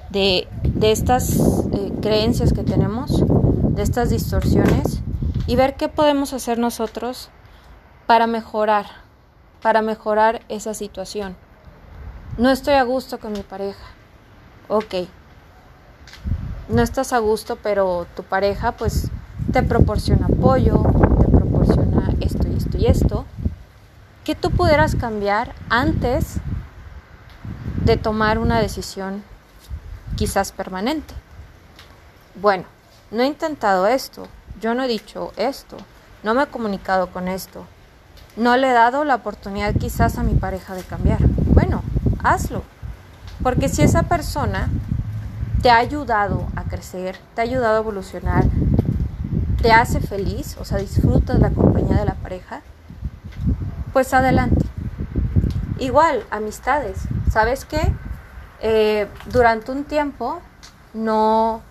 de, 0.10 0.48
estas 0.82 1.39
eh, 1.72 1.94
creencias 2.01 2.54
que 2.54 2.63
tenemos, 2.63 3.24
de 3.75 3.82
estas 3.82 4.10
distorsiones 4.10 5.01
y 5.48 5.56
ver 5.56 5.75
qué 5.75 5.88
podemos 5.88 6.34
hacer 6.34 6.58
nosotros 6.58 7.30
para 8.08 8.28
mejorar, 8.28 8.88
para 9.62 9.82
mejorar 9.82 10.42
esa 10.50 10.74
situación. 10.74 11.36
No 12.38 12.50
estoy 12.50 12.75
a 12.75 12.84
gusto 12.84 13.20
con 13.20 13.34
mi 13.34 13.42
pareja. 13.42 13.86
Ok, 14.68 14.96
no 16.70 16.82
estás 16.82 17.13
a 17.13 17.20
gusto, 17.20 17.58
pero 17.62 18.06
tu 18.16 18.24
pareja 18.24 18.74
pues 18.74 19.10
te 19.51 19.63
proporciona 19.63 20.28
apoyo, 20.28 20.84
te 21.20 21.28
proporciona 21.28 22.13
esto 22.22 22.48
y 22.48 22.56
esto 22.56 22.78
y 22.78 22.86
esto, 22.86 23.25
que 24.24 24.36
tú 24.36 24.51
pudieras 24.51 24.96
cambiar 24.96 25.54
antes 25.70 26.36
de 27.84 27.98
tomar 27.98 28.38
una 28.38 28.60
decisión 28.60 29.24
quizás 30.19 30.51
permanente. 30.51 31.13
Bueno, 32.41 32.65
no 33.09 33.23
he 33.23 33.25
intentado 33.25 33.88
esto, 33.88 34.27
yo 34.59 34.73
no 34.73 34.83
he 34.83 34.88
dicho 34.89 35.31
esto, 35.38 35.77
no 36.23 36.33
me 36.33 36.43
he 36.43 36.47
comunicado 36.47 37.07
con 37.07 37.29
esto, 37.29 37.65
no 38.35 38.57
le 38.57 38.69
he 38.69 38.73
dado 38.73 39.05
la 39.05 39.15
oportunidad 39.15 39.73
quizás 39.75 40.17
a 40.17 40.23
mi 40.23 40.33
pareja 40.33 40.75
de 40.75 40.83
cambiar. 40.83 41.19
Bueno, 41.53 41.83
hazlo. 42.21 42.63
Porque 43.41 43.69
si 43.69 43.81
esa 43.81 44.03
persona 44.03 44.67
te 45.61 45.69
ha 45.69 45.77
ayudado 45.77 46.47
a 46.57 46.63
crecer, 46.63 47.17
te 47.33 47.39
ha 47.39 47.45
ayudado 47.45 47.77
a 47.77 47.79
evolucionar, 47.79 48.43
te 49.61 49.71
hace 49.71 50.01
feliz, 50.01 50.57
o 50.59 50.65
sea, 50.65 50.79
disfrutas 50.79 51.39
la 51.39 51.51
compañía 51.51 51.95
de 51.95 52.03
la 52.03 52.15
pareja, 52.15 52.61
pues 53.93 54.13
adelante. 54.13 54.65
Igual, 55.79 56.25
amistades. 56.29 56.97
¿Sabes 57.31 57.63
qué? 57.63 57.93
Eh, 58.62 59.08
durante 59.32 59.72
un 59.72 59.86
tiempo 59.86 60.39
no 60.94 61.62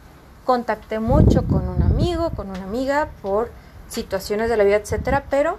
contacté 0.45 1.01
mucho 1.01 1.45
con 1.45 1.69
un 1.69 1.83
amigo, 1.83 2.31
con 2.31 2.49
una 2.49 2.63
amiga 2.63 3.09
por 3.21 3.51
situaciones 3.89 4.49
de 4.49 4.57
la 4.57 4.65
vida, 4.65 4.77
etcétera, 4.77 5.25
pero 5.29 5.59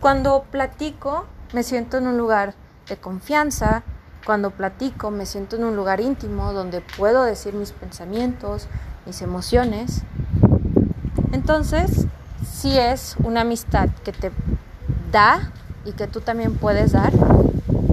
cuando 0.00 0.44
platico 0.50 1.26
me 1.52 1.62
siento 1.62 1.98
en 1.98 2.06
un 2.06 2.16
lugar 2.16 2.54
de 2.88 2.96
confianza, 2.96 3.82
cuando 4.24 4.50
platico 4.50 5.10
me 5.10 5.26
siento 5.26 5.56
en 5.56 5.64
un 5.64 5.76
lugar 5.76 6.00
íntimo 6.00 6.52
donde 6.52 6.80
puedo 6.80 7.24
decir 7.24 7.54
mis 7.54 7.72
pensamientos, 7.72 8.68
mis 9.06 9.20
emociones. 9.22 10.02
Entonces, 11.32 12.06
si 12.50 12.78
es 12.78 13.16
una 13.22 13.42
amistad 13.42 13.88
que 14.04 14.12
te 14.12 14.30
da 15.12 15.52
y 15.84 15.92
que 15.92 16.06
tú 16.06 16.20
también 16.20 16.56
puedes 16.56 16.92
dar, 16.92 17.12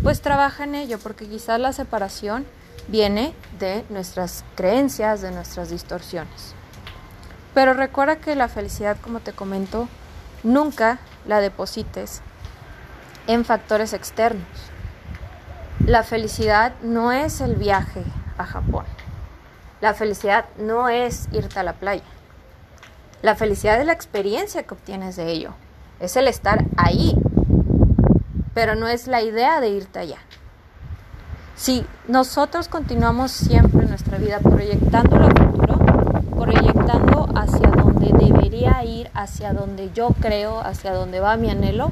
pues 0.08 0.22
trabaja 0.22 0.64
en 0.64 0.74
ello, 0.74 1.00
porque 1.00 1.28
quizás 1.28 1.60
la 1.60 1.74
separación 1.74 2.46
viene 2.88 3.34
de 3.60 3.84
nuestras 3.90 4.46
creencias, 4.56 5.20
de 5.20 5.32
nuestras 5.32 5.70
distorsiones. 5.70 6.56
Pero 7.54 7.74
recuerda 7.74 8.16
que 8.16 8.34
la 8.38 8.48
felicidad, 8.48 8.96
como 9.02 9.20
te 9.20 9.34
comento, 9.34 9.90
nunca 10.44 11.00
la 11.26 11.42
deposites 11.42 12.22
en 13.28 13.44
factores 13.44 13.92
externos. 13.92 14.48
La 15.86 16.04
felicidad 16.04 16.76
no 16.82 17.12
es 17.12 17.42
el 17.42 17.58
viaje 17.58 18.06
a 18.38 18.46
Japón. 18.46 18.86
La 19.82 19.94
felicidad 19.94 20.46
no 20.58 20.88
es 20.88 21.28
irte 21.34 21.60
a 21.60 21.64
la 21.64 21.74
playa. 21.74 22.06
La 23.22 23.36
felicidad 23.36 23.78
es 23.78 23.86
la 23.86 23.92
experiencia 23.92 24.64
que 24.64 24.74
obtienes 24.74 25.18
de 25.18 25.30
ello. 25.30 25.54
Es 26.00 26.16
el 26.16 26.30
estar 26.30 26.64
ahí. 26.78 27.14
Pero 28.58 28.74
no 28.74 28.88
es 28.88 29.06
la 29.06 29.22
idea 29.22 29.62
de 29.62 29.70
irte 29.70 30.00
allá. 30.00 30.18
Si 31.56 31.86
nosotros 32.08 32.68
continuamos 32.68 33.32
siempre 33.32 33.86
nuestra 33.86 34.18
vida 34.18 34.40
proyectando 34.40 35.16
el 35.18 35.32
futuro, 35.38 35.78
proyectando 36.32 37.30
hacia 37.36 37.70
donde 37.70 38.12
debería 38.18 38.84
ir, 38.84 39.12
hacia 39.14 39.54
donde 39.54 39.92
yo 39.94 40.08
creo, 40.20 40.60
hacia 40.60 40.92
donde 40.92 41.20
va 41.20 41.38
mi 41.38 41.52
anhelo, 41.52 41.92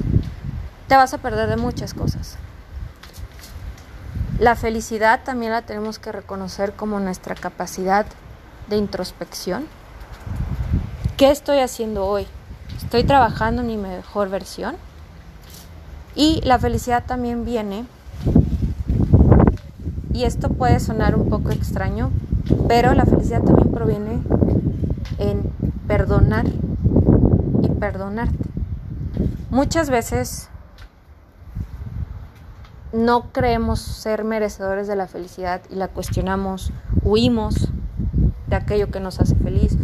te 0.87 0.95
vas 0.95 1.13
a 1.13 1.19
perder 1.19 1.49
de 1.49 1.57
muchas 1.57 1.93
cosas. 1.93 2.39
La 4.39 4.55
felicidad 4.55 5.21
también 5.23 5.51
la 5.51 5.61
tenemos 5.61 5.99
que 5.99 6.11
reconocer 6.11 6.73
como 6.73 6.99
nuestra 6.99 7.35
capacidad 7.35 8.07
de 8.69 8.77
introspección. 8.77 9.67
¿Qué 11.15 11.29
estoy 11.29 11.59
haciendo 11.59 12.07
hoy? 12.07 12.25
¿Estoy 12.75 13.03
trabajando 13.03 13.61
en 13.61 13.67
mi 13.67 13.77
mejor 13.77 14.29
versión? 14.29 14.77
Y 16.15 16.41
la 16.43 16.57
felicidad 16.59 17.03
también 17.05 17.43
viene 17.43 17.85
y 20.15 20.23
esto 20.23 20.47
puede 20.47 20.79
sonar 20.79 21.15
un 21.15 21.27
poco 21.27 21.51
extraño, 21.51 22.09
pero 22.69 22.93
la 22.93 23.05
felicidad 23.05 23.43
también 23.43 23.69
proviene 23.69 24.21
en 25.17 25.43
perdonar 25.87 26.45
y 27.61 27.67
perdonarte. 27.67 28.45
Muchas 29.49 29.89
veces 29.89 30.49
no 32.93 33.33
creemos 33.33 33.81
ser 33.81 34.23
merecedores 34.23 34.87
de 34.87 34.95
la 34.95 35.07
felicidad 35.07 35.61
y 35.69 35.75
la 35.75 35.89
cuestionamos, 35.89 36.71
huimos 37.03 37.67
de 38.47 38.55
aquello 38.55 38.89
que 38.89 39.01
nos 39.01 39.19
hace 39.19 39.35
feliz, 39.35 39.77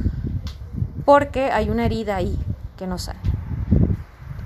porque 1.03 1.51
hay 1.51 1.69
una 1.69 1.85
herida 1.85 2.15
ahí 2.15 2.39
que 2.77 2.87
nos 2.87 3.03
sale. 3.03 3.19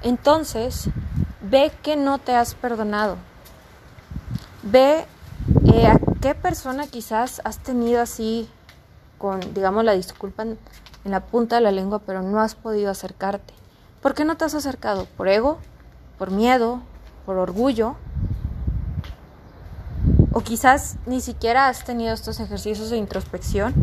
Entonces, 0.02 0.90
ve 1.56 1.72
que 1.82 1.96
no 1.96 2.18
te 2.18 2.36
has 2.36 2.54
perdonado. 2.54 3.16
Ve 4.62 5.06
eh, 5.74 5.88
¿A 5.88 5.98
qué 6.20 6.36
persona 6.36 6.86
quizás 6.88 7.42
has 7.46 7.60
tenido 7.60 8.02
así, 8.02 8.50
con, 9.18 9.40
digamos, 9.54 9.86
la 9.86 9.94
disculpa 9.94 10.44
en, 10.44 10.58
la 11.06 11.22
punta 11.22 11.56
de 11.56 11.62
la 11.62 11.72
lengua, 11.72 12.00
pero 12.00 12.22
no 12.22 12.42
has 12.42 12.56
podido 12.56 12.92
acercarte? 12.92 13.54
¿Por 14.02 14.14
qué 14.16 14.26
no 14.26 14.36
te 14.36 14.44
has 14.44 14.54
acercado? 14.54 15.08
¿Por 15.16 15.30
ego? 15.30 15.60
¿Por 16.18 16.30
miedo? 16.30 16.82
¿Por 17.26 17.38
orgullo? 17.38 17.96
O 20.34 20.42
quizás 20.42 20.98
ni 21.06 21.22
siquiera 21.22 21.70
has 21.70 21.86
tenido 21.86 22.14
estos 22.14 22.42
ejercicios 22.42 22.90
de 22.90 22.98
introspección 22.98 23.74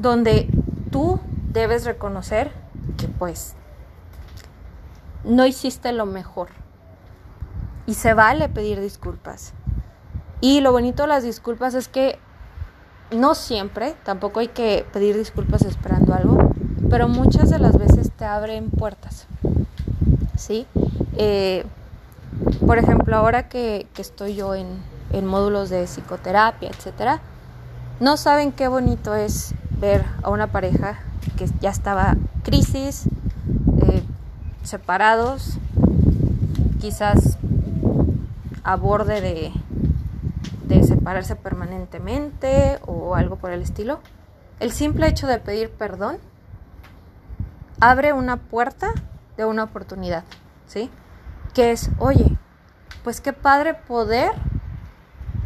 donde 0.00 0.48
tú 0.90 1.20
debes 1.52 1.84
reconocer 1.84 2.50
que 2.96 3.08
pues 3.08 3.56
no 5.24 5.46
hiciste 5.46 5.92
lo 5.92 6.06
mejor. 6.06 6.48
Y 7.86 7.94
se 7.94 8.14
vale 8.14 8.48
pedir 8.48 8.80
disculpas. 8.80 9.52
Y 10.40 10.60
lo 10.60 10.72
bonito 10.72 11.04
de 11.04 11.08
las 11.08 11.22
disculpas 11.22 11.74
es 11.74 11.88
que 11.88 12.18
no 13.10 13.34
siempre, 13.34 13.94
tampoco 14.04 14.40
hay 14.40 14.48
que 14.48 14.86
pedir 14.92 15.16
disculpas 15.16 15.62
esperando 15.62 16.14
algo, 16.14 16.50
pero 16.90 17.08
muchas 17.08 17.50
de 17.50 17.58
las 17.58 17.76
veces 17.78 18.10
te 18.12 18.24
abren 18.24 18.70
puertas. 18.70 19.26
¿Sí? 20.36 20.66
Eh, 21.16 21.64
por 22.66 22.78
ejemplo, 22.78 23.16
ahora 23.16 23.48
que, 23.48 23.86
estoy 23.96 24.34
yo 24.34 24.54
en, 24.54 25.26
módulos 25.26 25.70
de 25.70 25.84
psicoterapia, 25.84 26.70
etcétera, 26.70 27.20
no 28.00 28.16
saben 28.16 28.50
qué 28.50 28.66
bonito 28.66 29.14
es 29.14 29.54
ver 29.80 30.04
a 30.22 30.30
una 30.30 30.48
pareja 30.48 30.98
que 31.36 31.46
ya 31.60 31.70
estaba 31.70 32.16
crisis, 32.42 33.08
separados, 34.64 35.58
quizás 36.80 37.38
a 38.62 38.76
borde 38.76 39.20
de, 39.20 39.52
de 40.66 40.82
separarse 40.82 41.36
permanentemente 41.36 42.78
o 42.86 43.14
algo 43.14 43.36
por 43.36 43.52
el 43.52 43.62
estilo, 43.62 44.00
el 44.60 44.72
simple 44.72 45.06
hecho 45.06 45.26
de 45.26 45.38
pedir 45.38 45.70
perdón 45.70 46.18
abre 47.80 48.12
una 48.12 48.36
puerta 48.36 48.92
de 49.36 49.44
una 49.44 49.64
oportunidad, 49.64 50.24
¿sí? 50.66 50.90
Que 51.52 51.72
es, 51.72 51.90
oye, 51.98 52.36
pues 53.02 53.20
qué 53.20 53.32
padre 53.32 53.74
poder 53.74 54.32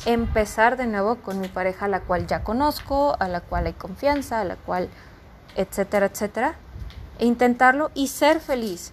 empezar 0.06 0.76
de 0.76 0.86
nuevo 0.86 1.16
con 1.16 1.40
mi 1.40 1.48
pareja 1.48 1.86
a 1.86 1.88
la 1.88 2.00
cual 2.00 2.26
ya 2.26 2.44
conozco, 2.44 3.16
a 3.18 3.28
la 3.28 3.40
cual 3.40 3.66
hay 3.66 3.72
confianza, 3.72 4.40
a 4.40 4.44
la 4.44 4.56
cual, 4.56 4.88
etcétera, 5.56 6.06
etcétera, 6.06 6.54
e 7.18 7.26
intentarlo 7.26 7.90
y 7.94 8.08
ser 8.08 8.40
feliz. 8.40 8.92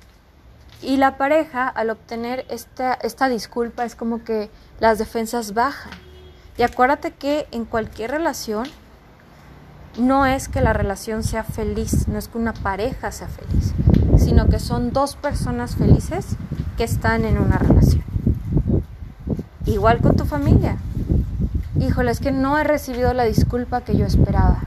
Y 0.81 0.97
la 0.97 1.17
pareja, 1.17 1.67
al 1.67 1.89
obtener 1.89 2.45
esta, 2.49 2.93
esta 2.93 3.29
disculpa, 3.29 3.85
es 3.85 3.95
como 3.95 4.23
que 4.23 4.49
las 4.79 4.97
defensas 4.97 5.53
bajan. 5.53 5.91
Y 6.57 6.63
acuérdate 6.63 7.11
que 7.11 7.47
en 7.51 7.65
cualquier 7.65 8.11
relación 8.11 8.67
no 9.97 10.25
es 10.25 10.47
que 10.47 10.61
la 10.61 10.73
relación 10.73 11.23
sea 11.23 11.43
feliz, 11.43 12.07
no 12.07 12.17
es 12.17 12.27
que 12.27 12.37
una 12.37 12.53
pareja 12.53 13.11
sea 13.11 13.27
feliz, 13.27 13.73
sino 14.17 14.47
que 14.47 14.59
son 14.59 14.91
dos 14.91 15.15
personas 15.15 15.75
felices 15.75 16.35
que 16.77 16.83
están 16.83 17.25
en 17.25 17.37
una 17.37 17.57
relación. 17.57 18.03
Igual 19.65 19.99
con 19.99 20.15
tu 20.15 20.25
familia. 20.25 20.77
Híjole, 21.79 22.11
es 22.11 22.19
que 22.19 22.31
no 22.31 22.57
he 22.57 22.63
recibido 22.63 23.13
la 23.13 23.23
disculpa 23.23 23.81
que 23.81 23.97
yo 23.97 24.05
esperaba. 24.05 24.59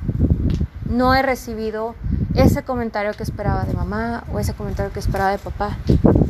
No 0.89 1.15
he 1.15 1.23
recibido 1.23 1.95
ese 2.39 2.63
comentario 2.63 3.13
que 3.13 3.25
esperaba 3.25 3.65
de 3.65 3.75
mamá 3.75 4.23
o 4.33 4.39
ese 4.39 4.55
comentario 4.55 4.93
que 4.93 5.01
esperaba 5.01 5.33
de 5.33 5.39
papá. 5.39 5.77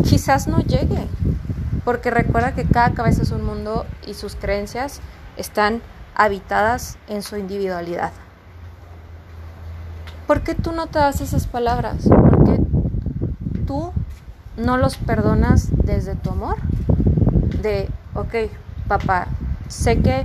Quizás 0.05 0.49
no 0.49 0.59
llegue, 0.61 1.07
porque 1.85 2.11
recuerda 2.11 2.55
que 2.55 2.65
cada 2.65 2.95
cabeza 2.95 3.23
es 3.23 3.31
un 3.31 3.45
mundo 3.45 3.85
y 4.07 4.15
sus 4.15 4.35
creencias 4.35 5.01
están 5.37 5.83
habitadas 6.15 6.97
en 7.09 7.23
su 7.23 7.37
individualidad. 7.37 8.13
¿Por 10.27 10.41
qué 10.41 10.55
tú 10.55 10.73
no 10.73 10.87
te 10.87 10.99
das 10.99 11.21
esas 11.21 11.47
palabras? 11.47 12.09
¿Por 12.09 12.45
qué 12.45 12.61
tú 13.67 13.93
no 14.57 14.79
los 14.79 14.97
perdonas 14.97 15.69
desde 15.85 16.15
tu 16.15 16.31
amor? 16.31 16.57
De, 17.63 17.89
ok, 18.15 18.51
papá, 18.89 19.29
sé 19.69 20.01
que 20.01 20.25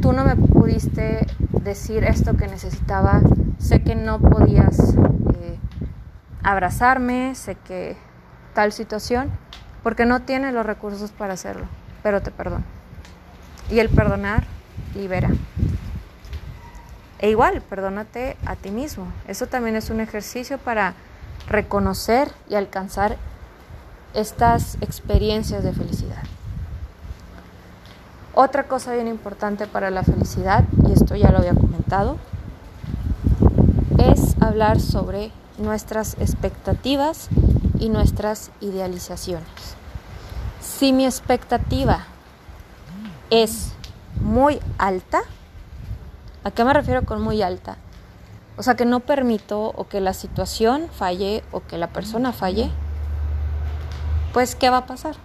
tú 0.00 0.12
no 0.12 0.24
me 0.24 0.34
pudiste 0.36 1.26
decir 1.52 2.04
esto 2.04 2.36
que 2.36 2.48
necesitaba, 2.48 3.20
sé 3.60 3.82
que 3.82 3.94
no 3.94 4.18
podías 4.18 4.94
eh, 4.94 5.58
abrazarme, 6.42 7.34
sé 7.34 7.54
que 7.54 7.96
tal 8.54 8.72
situación, 8.72 9.30
porque 9.82 10.06
no 10.06 10.22
tienes 10.22 10.54
los 10.54 10.66
recursos 10.66 11.12
para 11.12 11.34
hacerlo, 11.34 11.66
pero 12.02 12.22
te 12.22 12.30
perdono. 12.30 12.64
Y 13.70 13.78
el 13.78 13.88
perdonar 13.88 14.44
libera. 14.94 15.30
E 17.20 17.30
igual, 17.30 17.60
perdónate 17.60 18.36
a 18.46 18.56
ti 18.56 18.70
mismo. 18.70 19.06
Eso 19.28 19.46
también 19.46 19.76
es 19.76 19.90
un 19.90 20.00
ejercicio 20.00 20.58
para 20.58 20.94
reconocer 21.48 22.32
y 22.48 22.54
alcanzar 22.54 23.16
estas 24.14 24.76
experiencias 24.80 25.62
de 25.62 25.72
felicidad. 25.72 26.22
Otra 28.34 28.64
cosa 28.64 28.94
bien 28.94 29.06
importante 29.06 29.66
para 29.66 29.90
la 29.90 30.02
felicidad, 30.02 30.64
y 30.88 30.92
esto 30.92 31.14
ya 31.14 31.30
lo 31.30 31.38
había 31.38 31.54
comentado, 31.54 32.16
es 34.00 34.40
hablar 34.40 34.80
sobre 34.80 35.30
nuestras 35.58 36.14
expectativas 36.14 37.28
y 37.78 37.90
nuestras 37.90 38.50
idealizaciones. 38.60 39.46
Si 40.60 40.92
mi 40.92 41.04
expectativa 41.04 42.06
es 43.28 43.72
muy 44.20 44.58
alta, 44.78 45.20
¿a 46.44 46.50
qué 46.50 46.64
me 46.64 46.72
refiero 46.72 47.04
con 47.04 47.20
muy 47.20 47.42
alta? 47.42 47.76
O 48.56 48.62
sea, 48.62 48.74
que 48.74 48.84
no 48.84 49.00
permito 49.00 49.72
o 49.76 49.86
que 49.86 50.00
la 50.00 50.14
situación 50.14 50.88
falle 50.90 51.44
o 51.52 51.60
que 51.60 51.78
la 51.78 51.88
persona 51.88 52.32
falle, 52.32 52.70
pues 54.32 54.54
¿qué 54.54 54.70
va 54.70 54.78
a 54.78 54.86
pasar? 54.86 55.16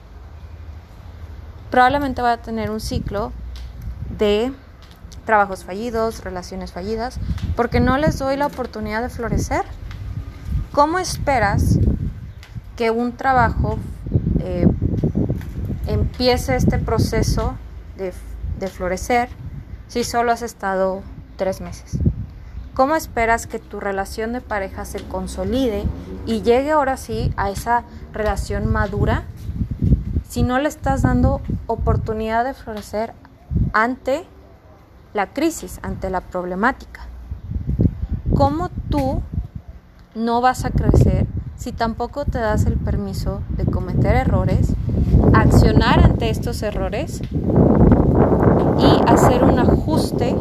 Probablemente 1.71 2.21
va 2.21 2.33
a 2.33 2.37
tener 2.37 2.71
un 2.71 2.79
ciclo 2.79 3.31
de 4.17 4.53
trabajos 5.25 5.63
fallidos, 5.63 6.23
relaciones 6.23 6.71
fallidas, 6.71 7.19
porque 7.55 7.79
no 7.79 7.97
les 7.97 8.17
doy 8.19 8.37
la 8.37 8.45
oportunidad 8.45 9.01
de 9.01 9.09
florecer. 9.09 9.63
¿Cómo 10.71 10.99
esperas 10.99 11.79
que 12.75 12.91
un 12.91 13.13
trabajo 13.13 13.77
eh, 14.39 14.67
empiece 15.87 16.55
este 16.55 16.77
proceso 16.79 17.55
de, 17.97 18.13
florecer 18.67 19.29
si 19.87 20.03
solo 20.03 20.31
has 20.31 20.41
estado 20.41 21.01
tres 21.37 21.61
meses? 21.61 21.97
¿Cómo 22.73 22.95
esperas 22.95 23.47
que 23.47 23.59
tu 23.59 23.79
relación 23.79 24.33
de 24.33 24.41
pareja 24.41 24.85
se 24.85 25.01
consolide 25.03 25.85
y 26.25 26.41
llegue 26.41 26.71
ahora 26.71 26.97
sí 26.97 27.33
a 27.37 27.49
esa 27.49 27.83
relación 28.11 28.71
madura 28.71 29.23
si 30.27 30.43
no 30.43 30.59
le 30.59 30.67
estás 30.67 31.03
dando 31.03 31.41
oportunidad 31.67 32.43
de 32.43 32.53
florecer 32.53 33.13
ante 33.71 34.25
la 35.15 35.27
crisis, 35.27 35.79
ante 35.81 36.11
la 36.11 36.21
problemática? 36.21 37.07
¿Cómo 38.35 38.69
tú 38.89 39.21
no 40.13 40.41
vas 40.41 40.65
a 40.65 40.69
crecer 40.69 41.25
si 41.57 41.71
tampoco 41.71 42.25
te 42.25 42.37
das 42.37 42.65
el 42.65 42.75
permiso 42.75 43.41
de 43.49 43.65
cometer 43.65 44.13
errores, 44.13 44.73
accionar 45.33 46.01
ante 46.01 46.29
estos 46.29 46.61
errores 46.61 47.21
y 48.77 49.09
hacer 49.09 49.43
un 49.43 49.57
ajuste 49.57 50.35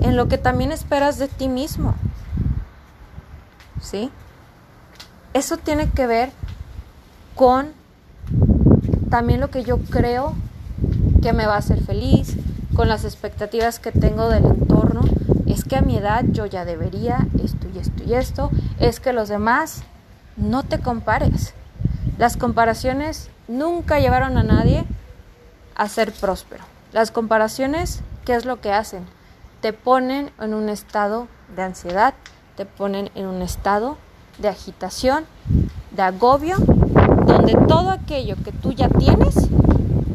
en 0.00 0.16
lo 0.16 0.28
que 0.28 0.38
también 0.38 0.72
esperas 0.72 1.18
de 1.18 1.28
ti 1.28 1.48
mismo. 1.48 1.94
¿Sí? 3.82 4.10
Eso 5.34 5.58
tiene 5.58 5.90
que 5.90 6.06
ver 6.06 6.30
con 7.34 7.68
también 9.10 9.40
lo 9.40 9.50
que 9.50 9.62
yo 9.62 9.76
creo 9.78 10.34
que 11.22 11.34
me 11.34 11.46
va 11.46 11.54
a 11.56 11.58
hacer 11.58 11.82
feliz, 11.82 12.36
con 12.78 12.88
las 12.88 13.04
expectativas 13.04 13.78
que 13.78 13.92
tengo 13.92 14.30
del 14.30 14.46
entorno. 14.46 15.02
Es 15.46 15.64
que 15.64 15.76
a 15.76 15.82
mi 15.82 15.98
edad 15.98 16.24
yo 16.30 16.46
ya 16.46 16.64
debería 16.64 17.26
esto 17.44 17.66
y 17.74 17.78
esto 17.78 18.04
y 18.06 18.14
esto. 18.14 18.50
Es 18.78 19.00
que 19.00 19.12
los 19.12 19.28
demás 19.28 19.82
no 20.38 20.62
te 20.62 20.78
compares. 20.78 21.52
Las 22.16 22.38
comparaciones 22.38 23.28
nunca 23.48 23.98
llevaron 23.98 24.38
a 24.38 24.42
nadie 24.42 24.86
a 25.74 25.88
ser 25.88 26.12
próspero. 26.12 26.64
Las 26.92 27.10
comparaciones, 27.10 28.00
¿qué 28.24 28.34
es 28.34 28.46
lo 28.46 28.62
que 28.62 28.72
hacen? 28.72 29.04
te 29.60 29.72
ponen 29.72 30.30
en 30.40 30.54
un 30.54 30.68
estado 30.68 31.26
de 31.56 31.62
ansiedad, 31.62 32.14
te 32.56 32.64
ponen 32.64 33.10
en 33.14 33.26
un 33.26 33.42
estado 33.42 33.96
de 34.38 34.48
agitación, 34.48 35.24
de 35.90 36.02
agobio, 36.02 36.56
donde 37.26 37.54
todo 37.66 37.90
aquello 37.90 38.36
que 38.44 38.52
tú 38.52 38.72
ya 38.72 38.88
tienes 38.88 39.34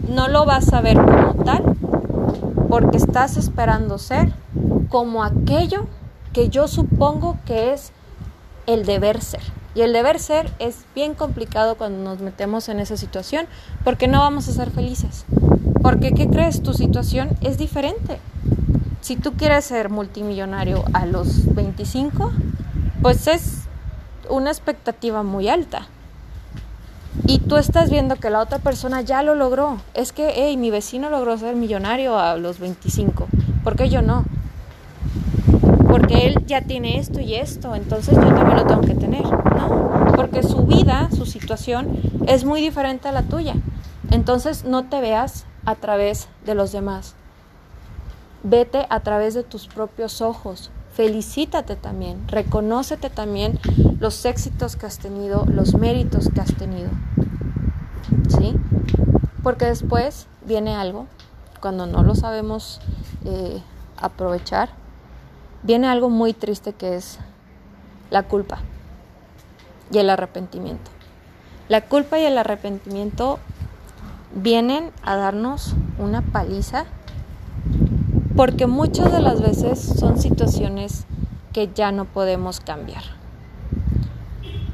no 0.08 0.28
lo 0.28 0.45
vas 0.45 0.71
a 0.73 0.82
ver 0.82 0.95
como 0.95 1.43
tal, 1.43 1.72
porque 2.73 2.97
estás 2.97 3.38
esperando 3.38 3.99
ser 3.99 4.33
como 4.89 5.23
aquello 5.23 5.86
que 6.33 6.49
yo 6.49 6.67
supongo 6.67 7.38
que 7.45 7.71
es 7.71 7.91
el 8.65 8.83
deber 8.83 9.21
ser. 9.21 9.43
Y 9.75 9.81
el 9.81 9.93
deber 9.93 10.17
ser 10.17 10.51
es 10.57 10.83
bien 10.95 11.13
complicado 11.13 11.75
cuando 11.75 12.03
nos 12.03 12.19
metemos 12.19 12.69
en 12.69 12.79
esa 12.79 12.97
situación, 12.97 13.45
porque 13.83 14.07
no 14.07 14.21
vamos 14.21 14.47
a 14.47 14.53
ser 14.53 14.71
felices. 14.71 15.23
Porque, 15.83 16.13
¿qué 16.13 16.27
crees? 16.27 16.63
Tu 16.63 16.73
situación 16.73 17.38
es 17.41 17.59
diferente 17.59 18.17
si 19.01 19.17
tú 19.17 19.33
quieres 19.33 19.65
ser 19.65 19.91
multimillonario 19.91 20.83
a 20.93 21.05
los 21.05 21.53
25, 21.53 22.31
pues 23.03 23.27
es 23.27 23.65
una 24.31 24.49
expectativa 24.49 25.21
muy 25.21 25.47
alta. 25.47 25.86
Y 27.26 27.39
tú 27.39 27.58
estás 27.58 27.89
viendo 27.89 28.15
que 28.15 28.30
la 28.30 28.39
otra 28.39 28.60
persona 28.60 29.02
ya 29.02 29.23
lo 29.23 29.36
logró. 29.36 29.78
Es 29.93 30.12
que, 30.12 30.34
hey, 30.36 30.58
mi 30.58 30.71
vecino 30.71 31.10
logró 31.10 31.38
ser 31.38 31.56
millonario 31.56 32.17
a 32.17 32.36
los 32.38 32.60
25. 32.60 33.28
¿Por 33.63 33.76
qué 33.76 33.89
yo 33.89 34.02
no? 34.02 34.26
Porque 35.88 36.26
él 36.26 36.43
ya 36.47 36.62
tiene 36.62 36.97
esto 36.97 37.19
y 37.19 37.36
esto, 37.36 37.76
entonces 37.76 38.15
yo 38.15 38.34
también 38.34 38.58
lo 38.58 38.65
tengo 38.65 38.82
que 38.82 38.95
tener. 38.95 39.23
No, 39.23 40.12
porque 40.15 40.41
su 40.41 40.65
vida, 40.65 41.10
su 41.15 41.26
situación 41.26 41.99
es 42.26 42.45
muy 42.45 42.62
diferente 42.62 43.08
a 43.08 43.12
la 43.12 43.23
tuya. 43.23 43.54
Entonces 44.10 44.65
no 44.65 44.86
te 44.86 44.99
veas 44.99 45.45
a 45.65 45.76
través 45.76 46.28
de 46.45 46.56
los 46.56 46.71
demás. 46.71 47.15
Vete 48.43 48.86
a 48.89 48.99
través 48.99 49.34
de 49.34 49.43
tus 49.43 49.67
propios 49.67 50.21
ojos. 50.21 50.71
Felicítate 50.93 51.75
también. 51.75 52.27
Reconócete 52.27 53.10
también 53.10 53.60
los 53.99 54.25
éxitos 54.25 54.75
que 54.75 54.86
has 54.86 54.99
tenido, 54.99 55.45
los 55.47 55.73
méritos 55.73 56.29
que 56.29 56.41
has 56.41 56.53
tenido. 56.56 56.89
¿Sí? 58.29 58.56
Porque 59.41 59.65
después 59.65 60.27
viene 60.45 60.75
algo, 60.75 61.08
cuando 61.60 61.88
no 61.88 62.03
lo 62.03 62.13
sabemos 62.13 62.79
eh, 63.25 63.62
aprovechar, 63.97 64.69
viene 65.63 65.88
algo 65.88 66.10
muy 66.10 66.34
triste 66.34 66.73
que 66.73 66.95
es 66.95 67.17
la 68.12 68.23
culpa 68.23 68.60
y 69.91 69.97
el 69.97 70.10
arrepentimiento. 70.10 70.91
La 71.69 71.82
culpa 71.82 72.19
y 72.19 72.25
el 72.25 72.38
arrepentimiento 72.38 73.39
vienen 74.36 74.91
a 75.03 75.15
darnos 75.15 75.75
una 75.97 76.21
paliza 76.21 76.86
porque 78.36 78.67
muchas 78.67 79.12
de 79.12 79.19
las 79.19 79.41
veces 79.41 79.80
son 79.80 80.19
situaciones 80.19 81.06
que 81.52 81.69
ya 81.74 81.91
no 81.91 82.06
podemos 82.06 82.60
cambiar. 82.60 83.04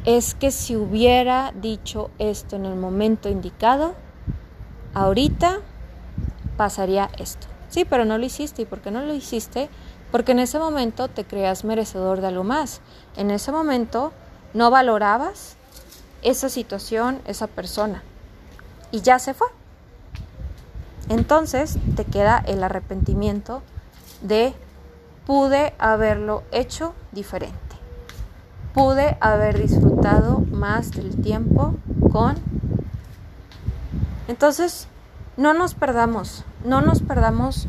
Es 0.06 0.34
que 0.34 0.52
si 0.52 0.78
hubiera 0.78 1.52
dicho 1.52 2.10
esto 2.20 2.56
en 2.56 2.66
el 2.66 2.76
momento 2.76 3.30
indicado, 3.30 3.96
ahorita 4.94 5.60
pasaría 6.56 7.10
esto. 7.18 7.48
Sí, 7.70 7.86
pero 7.86 8.06
no 8.06 8.18
lo 8.18 8.26
hiciste. 8.26 8.62
¿Y 8.62 8.66
por 8.66 8.80
qué 8.80 8.92
no 8.92 9.02
lo 9.02 9.14
hiciste? 9.14 9.70
Porque 10.12 10.32
en 10.32 10.40
ese 10.40 10.58
momento 10.58 11.10
te 11.10 11.26
creas 11.26 11.64
merecedor 11.66 12.22
de 12.22 12.28
algo 12.28 12.44
más. 12.44 12.82
En 13.18 13.30
ese 13.30 13.52
momento 13.52 14.14
no 14.54 14.72
valorabas 14.72 15.58
esa 16.22 16.50
situación, 16.50 17.22
esa 17.26 17.48
persona. 17.48 18.04
Y 18.92 19.02
ya 19.02 19.20
se 19.20 19.34
fue. 19.34 19.48
Entonces 21.10 21.78
te 21.96 22.06
queda 22.06 22.38
el 22.46 22.64
arrepentimiento 22.64 23.64
de 24.22 24.54
pude 25.26 25.74
haberlo 25.80 26.44
hecho 26.52 26.94
diferente. 27.12 27.58
Pude 28.74 29.18
haber 29.20 29.60
disfrutado 29.60 30.40
más 30.52 30.92
del 30.92 31.22
tiempo 31.22 31.76
con... 32.12 32.36
Entonces, 34.28 34.88
no 35.38 35.54
nos 35.54 35.74
perdamos, 35.74 36.46
no 36.64 36.82
nos 36.82 37.02
perdamos 37.02 37.68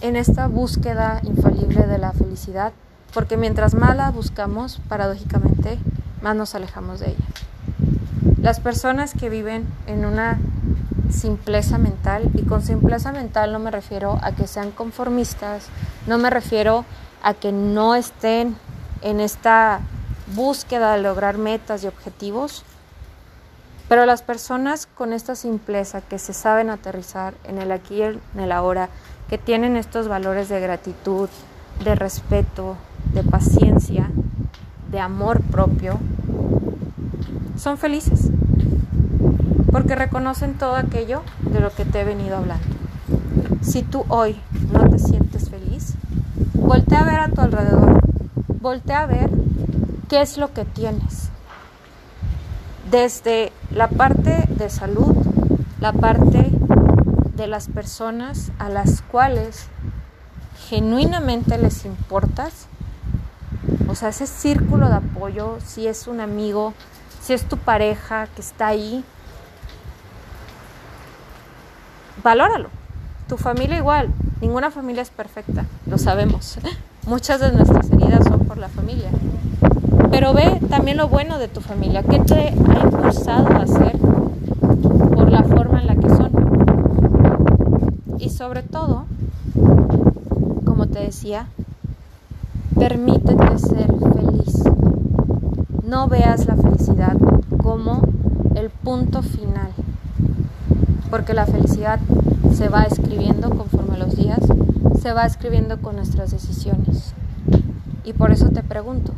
en 0.00 0.16
esta 0.16 0.46
búsqueda 0.46 1.20
infalible 1.24 1.86
de 1.86 1.98
la 1.98 2.12
felicidad, 2.12 2.72
porque 3.12 3.36
mientras 3.36 3.74
más 3.74 3.96
la 3.96 4.10
buscamos, 4.10 4.80
paradójicamente, 4.88 5.78
más 6.22 6.36
nos 6.36 6.54
alejamos 6.54 7.00
de 7.00 7.10
ella. 7.10 7.24
Las 8.40 8.60
personas 8.60 9.12
que 9.12 9.28
viven 9.28 9.66
en 9.86 10.04
una 10.04 10.38
simpleza 11.10 11.78
mental 11.78 12.30
y 12.34 12.42
con 12.42 12.62
simpleza 12.62 13.12
mental 13.12 13.52
no 13.52 13.58
me 13.58 13.70
refiero 13.70 14.18
a 14.22 14.32
que 14.32 14.46
sean 14.46 14.70
conformistas, 14.70 15.66
no 16.06 16.18
me 16.18 16.30
refiero 16.30 16.84
a 17.22 17.34
que 17.34 17.52
no 17.52 17.94
estén 17.94 18.56
en 19.02 19.20
esta 19.20 19.80
búsqueda 20.34 20.94
de 20.94 21.02
lograr 21.02 21.38
metas 21.38 21.84
y 21.84 21.86
objetivos, 21.86 22.64
pero 23.88 24.04
las 24.04 24.22
personas 24.22 24.86
con 24.86 25.12
esta 25.12 25.34
simpleza 25.34 26.02
que 26.02 26.18
se 26.18 26.34
saben 26.34 26.68
aterrizar 26.68 27.34
en 27.44 27.58
el 27.58 27.72
aquí 27.72 27.96
y 27.96 28.02
en 28.02 28.20
el 28.38 28.52
ahora, 28.52 28.90
que 29.28 29.38
tienen 29.38 29.76
estos 29.76 30.08
valores 30.08 30.48
de 30.48 30.60
gratitud, 30.60 31.28
de 31.84 31.94
respeto, 31.94 32.76
de 33.14 33.22
paciencia, 33.22 34.10
de 34.90 35.00
amor 35.00 35.40
propio, 35.42 35.98
son 37.56 37.78
felices 37.78 38.30
porque 39.70 39.94
reconocen 39.94 40.54
todo 40.54 40.76
aquello 40.76 41.22
de 41.40 41.60
lo 41.60 41.70
que 41.70 41.84
te 41.84 42.00
he 42.00 42.04
venido 42.04 42.36
hablando. 42.36 42.66
Si 43.62 43.82
tú 43.82 44.04
hoy 44.08 44.40
no 44.72 44.88
te 44.88 44.98
sientes 44.98 45.50
feliz, 45.50 45.94
Voltea 46.68 47.00
a 47.00 47.04
ver 47.04 47.20
a 47.20 47.28
tu 47.28 47.40
alrededor. 47.40 48.02
Voltea 48.60 49.04
a 49.04 49.06
ver 49.06 49.30
qué 50.10 50.20
es 50.20 50.36
lo 50.36 50.52
que 50.52 50.66
tienes. 50.66 51.30
Desde 52.90 53.52
la 53.70 53.88
parte 53.88 54.44
de 54.50 54.68
salud, 54.68 55.16
la 55.80 55.94
parte 55.94 56.50
de 57.36 57.46
las 57.46 57.68
personas 57.68 58.52
a 58.58 58.68
las 58.68 59.00
cuales 59.00 59.68
genuinamente 60.68 61.56
les 61.56 61.86
importas, 61.86 62.66
o 63.88 63.94
sea, 63.94 64.10
ese 64.10 64.26
círculo 64.26 64.90
de 64.90 64.96
apoyo, 64.96 65.56
si 65.64 65.86
es 65.86 66.06
un 66.06 66.20
amigo, 66.20 66.74
si 67.22 67.32
es 67.32 67.48
tu 67.48 67.56
pareja 67.56 68.26
que 68.34 68.42
está 68.42 68.66
ahí, 68.66 69.02
valóralo. 72.22 72.68
Tu 73.28 73.36
familia 73.36 73.76
igual, 73.76 74.08
ninguna 74.40 74.70
familia 74.70 75.02
es 75.02 75.10
perfecta, 75.10 75.66
lo 75.86 75.98
sabemos. 75.98 76.58
Muchas 77.06 77.40
de 77.40 77.52
nuestras 77.52 77.90
heridas 77.90 78.24
son 78.24 78.40
por 78.40 78.58
la 78.58 78.68
familia. 78.68 79.10
Pero 80.10 80.32
ve 80.32 80.60
también 80.68 80.96
lo 80.96 81.08
bueno 81.08 81.38
de 81.38 81.48
tu 81.48 81.60
familia, 81.60 82.02
qué 82.02 82.18
te 82.20 82.48
ha 82.48 82.80
impulsado 82.82 83.48
a 83.52 83.62
hacer 83.62 83.96
por 83.98 85.30
la 85.30 85.42
forma 85.42 85.80
en 85.80 85.86
la 85.86 85.96
que 85.96 86.08
son. 86.08 86.30
Y 88.18 88.30
sobre 88.30 88.62
todo, 88.62 89.04
como 90.64 90.86
te 90.86 91.00
decía, 91.00 91.46
permítete 92.78 93.58
ser 93.58 93.86
feliz. 93.86 94.64
No 95.84 96.08
veas 96.08 96.46
la 96.46 96.56
felicidad 96.56 97.16
como 97.62 98.02
el 98.54 98.70
punto 98.70 99.22
final, 99.22 99.72
porque 101.10 101.34
la 101.34 101.46
felicidad 101.46 102.00
se 102.54 102.68
va 102.68 102.82
escribiendo 102.82 103.50
conforme 103.50 103.98
los 103.98 104.16
días, 104.16 104.40
se 105.00 105.12
va 105.12 105.24
escribiendo 105.24 105.80
con 105.80 105.96
nuestras 105.96 106.30
decisiones. 106.30 107.14
Y 108.04 108.12
por 108.12 108.30
eso 108.30 108.48
te 108.50 108.62
pregunto, 108.62 109.12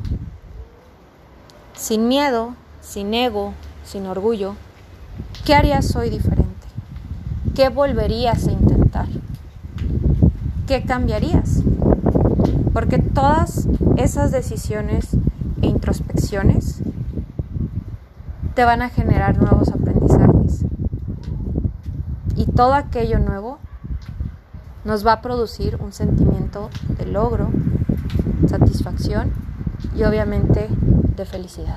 sin 1.75 2.09
miedo, 2.09 2.55
sin 2.81 3.15
ego, 3.15 3.53
sin 3.85 4.07
orgullo, 4.07 4.55
¿qué 5.45 5.55
harías 5.55 5.95
hoy 5.97 6.11
diferente? 6.11 6.47
¿Qué 7.55 7.69
volverías 7.69 8.47
a 8.47 8.53
intentar? 8.53 9.07
¿Qué 10.67 10.85
cambiarías? 10.85 11.63
Porque 12.73 12.99
todas 12.99 13.67
esas 13.97 14.31
decisiones 14.31 15.09
e 15.63 15.67
introspecciones 15.67 16.83
te 18.55 18.65
van 18.65 18.83
a 18.83 18.91
generar 18.91 19.39
nuevos 19.39 19.69
aprendizajes. 19.69 19.90
Y 22.41 22.47
todo 22.47 22.73
aquello 22.73 23.19
nuevo 23.19 23.59
nos 24.87 25.07
va 25.07 25.13
a 25.13 25.21
producir 25.21 25.77
un 25.77 25.93
sentimiento 25.93 26.71
de 26.97 27.05
logro, 27.05 27.51
satisfacción 28.49 29.31
y 29.95 30.05
obviamente 30.05 30.71
de 31.17 31.27
felicidad. 31.27 31.77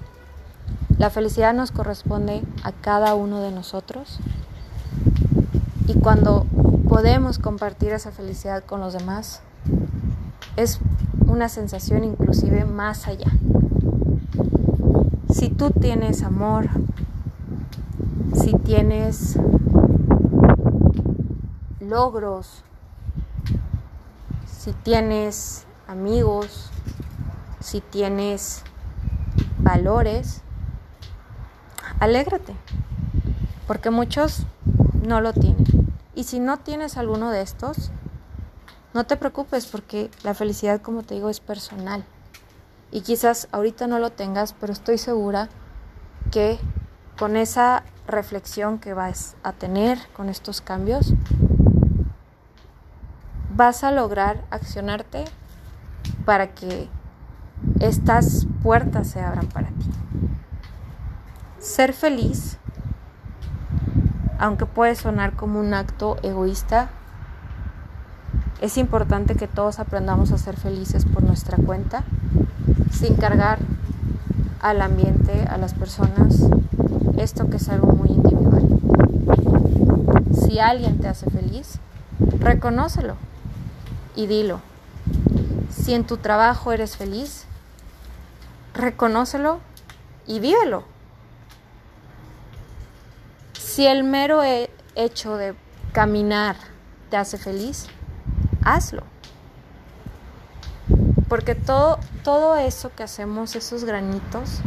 La 0.97 1.09
felicidad 1.09 1.53
nos 1.53 1.71
corresponde 1.73 2.43
a 2.63 2.71
cada 2.71 3.13
uno 3.13 3.41
de 3.41 3.51
nosotros 3.51 4.19
y 5.85 5.95
cuando 5.95 6.45
podemos 6.87 7.39
compartir 7.39 7.91
esa 7.91 8.11
felicidad 8.11 8.63
con 8.63 8.79
los 8.79 8.93
demás, 8.93 9.41
es 10.55 10.79
una 11.27 11.49
sensación 11.49 12.05
inclusive 12.05 12.63
más 12.63 13.09
allá. 13.09 13.33
Si 15.29 15.49
tú 15.49 15.71
tienes 15.71 16.23
amor, 16.23 16.69
si 18.33 18.53
tienes 18.53 19.37
logros, 21.93 22.63
si 24.47 24.73
tienes 24.73 25.67
amigos, 25.87 26.71
si 27.59 27.81
tienes 27.81 28.63
valores, 29.59 30.41
alégrate, 31.99 32.55
porque 33.67 33.91
muchos 33.91 34.47
no 35.05 35.21
lo 35.21 35.33
tienen. 35.33 35.65
Y 36.15 36.23
si 36.23 36.39
no 36.39 36.57
tienes 36.57 36.97
alguno 36.97 37.29
de 37.29 37.43
estos, 37.43 37.91
no 38.95 39.03
te 39.03 39.15
preocupes 39.15 39.67
porque 39.67 40.09
la 40.23 40.33
felicidad, 40.33 40.81
como 40.81 41.03
te 41.03 41.13
digo, 41.13 41.29
es 41.29 41.41
personal. 41.41 42.03
Y 42.89 43.01
quizás 43.01 43.47
ahorita 43.51 43.85
no 43.85 43.99
lo 43.99 44.09
tengas, 44.09 44.53
pero 44.53 44.73
estoy 44.73 44.97
segura 44.97 45.47
que 46.31 46.57
con 47.19 47.37
esa 47.37 47.83
reflexión 48.07 48.79
que 48.79 48.95
vas 48.95 49.35
a 49.43 49.53
tener, 49.53 49.99
con 50.15 50.29
estos 50.29 50.61
cambios, 50.61 51.13
vas 53.55 53.83
a 53.83 53.91
lograr 53.91 54.43
accionarte 54.49 55.25
para 56.25 56.53
que 56.53 56.89
estas 57.79 58.47
puertas 58.63 59.07
se 59.07 59.21
abran 59.21 59.47
para 59.47 59.67
ti. 59.67 59.91
Ser 61.59 61.93
feliz, 61.93 62.57
aunque 64.39 64.65
puede 64.65 64.95
sonar 64.95 65.35
como 65.35 65.59
un 65.59 65.73
acto 65.73 66.17
egoísta, 66.23 66.89
es 68.59 68.77
importante 68.77 69.35
que 69.35 69.47
todos 69.47 69.79
aprendamos 69.79 70.31
a 70.31 70.37
ser 70.37 70.57
felices 70.57 71.05
por 71.05 71.21
nuestra 71.21 71.57
cuenta, 71.57 72.03
sin 72.91 73.15
cargar 73.15 73.59
al 74.61 74.81
ambiente, 74.81 75.45
a 75.49 75.57
las 75.57 75.73
personas, 75.73 76.47
esto 77.17 77.49
que 77.49 77.57
es 77.57 77.69
algo 77.69 77.93
muy 77.93 78.09
individual. 78.09 78.67
Si 80.33 80.59
alguien 80.59 80.99
te 80.99 81.07
hace 81.07 81.29
feliz, 81.29 81.79
reconócelo 82.39 83.15
y 84.15 84.27
dilo. 84.27 84.61
Si 85.69 85.93
en 85.93 86.05
tu 86.05 86.17
trabajo 86.17 86.71
eres 86.71 86.97
feliz, 86.97 87.45
reconócelo 88.73 89.59
y 90.25 90.39
vívelo. 90.39 90.85
Si 93.53 93.85
el 93.87 94.03
mero 94.03 94.41
hecho 94.95 95.35
de 95.37 95.55
caminar 95.91 96.55
te 97.09 97.17
hace 97.17 97.37
feliz, 97.37 97.87
hazlo. 98.63 99.03
Porque 101.27 101.55
todo, 101.55 101.99
todo 102.23 102.55
eso 102.57 102.91
que 102.95 103.03
hacemos, 103.03 103.55
esos 103.55 103.83
granitos, 103.85 104.59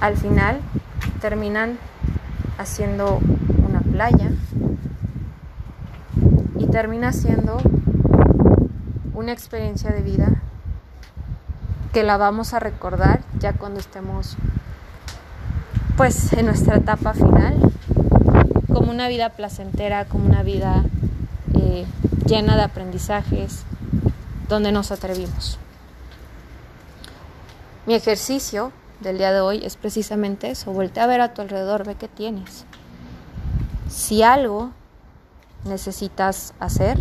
al 0.00 0.16
final 0.16 0.60
terminan 1.20 1.78
haciendo 2.56 3.20
una 3.68 3.80
playa 3.80 4.30
y 6.58 6.66
termina 6.66 7.12
siendo 7.12 7.58
una 9.20 9.32
experiencia 9.32 9.90
de 9.90 10.00
vida 10.00 10.28
que 11.92 12.02
la 12.02 12.16
vamos 12.16 12.54
a 12.54 12.58
recordar 12.58 13.20
ya 13.38 13.52
cuando 13.52 13.78
estemos 13.78 14.36
pues 15.96 16.32
en 16.32 16.46
nuestra 16.46 16.76
etapa 16.76 17.12
final 17.12 17.60
como 18.72 18.90
una 18.90 19.08
vida 19.08 19.30
placentera, 19.30 20.06
como 20.06 20.24
una 20.24 20.42
vida 20.42 20.84
eh, 21.54 21.84
llena 22.24 22.56
de 22.56 22.62
aprendizajes, 22.62 23.64
donde 24.48 24.72
nos 24.72 24.90
atrevimos. 24.90 25.58
Mi 27.86 27.94
ejercicio 27.94 28.72
del 29.00 29.18
día 29.18 29.32
de 29.32 29.40
hoy 29.40 29.64
es 29.64 29.76
precisamente 29.76 30.50
eso, 30.50 30.72
voltea 30.72 31.04
a 31.04 31.08
ver 31.08 31.20
a 31.20 31.34
tu 31.34 31.42
alrededor, 31.42 31.86
ve 31.86 31.96
qué 31.96 32.08
tienes. 32.08 32.64
Si 33.90 34.22
algo 34.22 34.70
necesitas 35.64 36.54
hacer, 36.58 36.98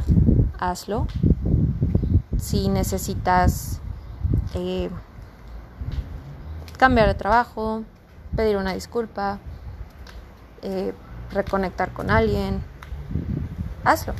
hazlo. 0.59 1.07
Si 2.39 2.69
necesitas 2.69 3.79
eh, 4.55 4.89
cambiar 6.77 7.07
de 7.07 7.13
trabajo, 7.13 7.83
pedir 8.35 8.57
una 8.57 8.73
disculpa, 8.73 9.39
eh, 10.61 10.93
reconectar 11.31 11.91
con 11.91 12.09
alguien, 12.09 12.61
hazlo. 13.83 14.13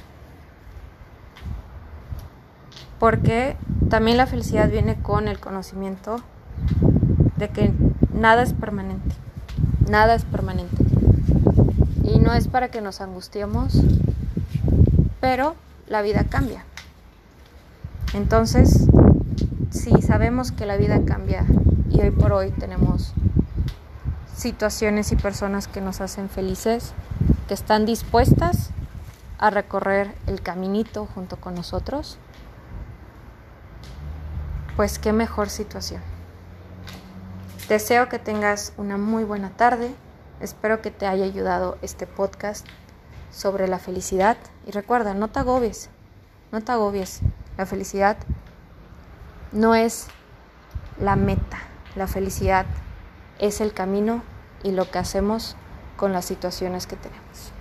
Porque 2.99 3.55
también 3.89 4.17
la 4.17 4.27
felicidad 4.27 4.69
viene 4.69 5.01
con 5.01 5.27
el 5.27 5.39
conocimiento 5.39 6.17
de 7.37 7.49
que 7.49 7.73
nada 8.13 8.43
es 8.43 8.53
permanente, 8.53 9.15
nada 9.89 10.15
es 10.15 10.25
permanente. 10.25 10.83
Y 12.03 12.19
no 12.19 12.33
es 12.33 12.47
para 12.47 12.69
que 12.69 12.81
nos 12.81 12.99
angustiemos, 12.99 13.81
pero 15.21 15.55
la 15.87 16.01
vida 16.01 16.25
cambia. 16.25 16.65
Entonces, 18.13 18.87
si 19.69 20.01
sabemos 20.01 20.51
que 20.51 20.65
la 20.65 20.77
vida 20.77 21.05
cambia 21.05 21.45
y 21.89 22.01
hoy 22.01 22.11
por 22.11 22.33
hoy 22.33 22.51
tenemos 22.51 23.13
situaciones 24.35 25.11
y 25.11 25.15
personas 25.15 25.67
que 25.67 25.79
nos 25.79 26.01
hacen 26.01 26.29
felices, 26.29 26.93
que 27.47 27.53
están 27.53 27.85
dispuestas 27.85 28.71
a 29.37 29.51
recorrer 29.51 30.13
el 30.25 30.41
caminito 30.41 31.07
junto 31.13 31.37
con 31.37 31.53
nosotros, 31.53 32.17
pues 34.75 34.97
qué 34.97 35.13
mejor 35.13 35.49
situación. 35.49 36.01
Deseo 37.67 38.09
que 38.09 38.17
tengas 38.17 38.73
una 38.77 38.97
muy 38.97 39.23
buena 39.23 39.51
tarde, 39.51 39.93
espero 40.39 40.81
que 40.81 40.89
te 40.89 41.05
haya 41.05 41.25
ayudado 41.25 41.77
este 41.83 42.07
podcast 42.07 42.65
sobre 43.31 43.67
la 43.67 43.77
felicidad. 43.77 44.37
Y 44.65 44.71
recuerda, 44.71 45.13
no 45.13 45.27
te 45.27 45.39
agobies, 45.39 45.89
no 46.51 46.61
te 46.61 46.71
agobies, 46.71 47.21
la 47.59 47.65
felicidad 47.65 48.15
no 49.51 49.75
es 49.75 50.07
la 50.97 51.17
meta, 51.17 51.57
la 51.97 52.07
felicidad 52.07 52.65
es 53.37 53.59
el 53.59 53.73
camino 53.73 54.23
y 54.63 54.71
lo 54.71 54.89
que 54.89 54.97
hacemos 54.97 55.57
con 55.97 56.13
las 56.13 56.23
situaciones 56.23 56.87
que 56.87 56.95
tenemos. 56.95 57.51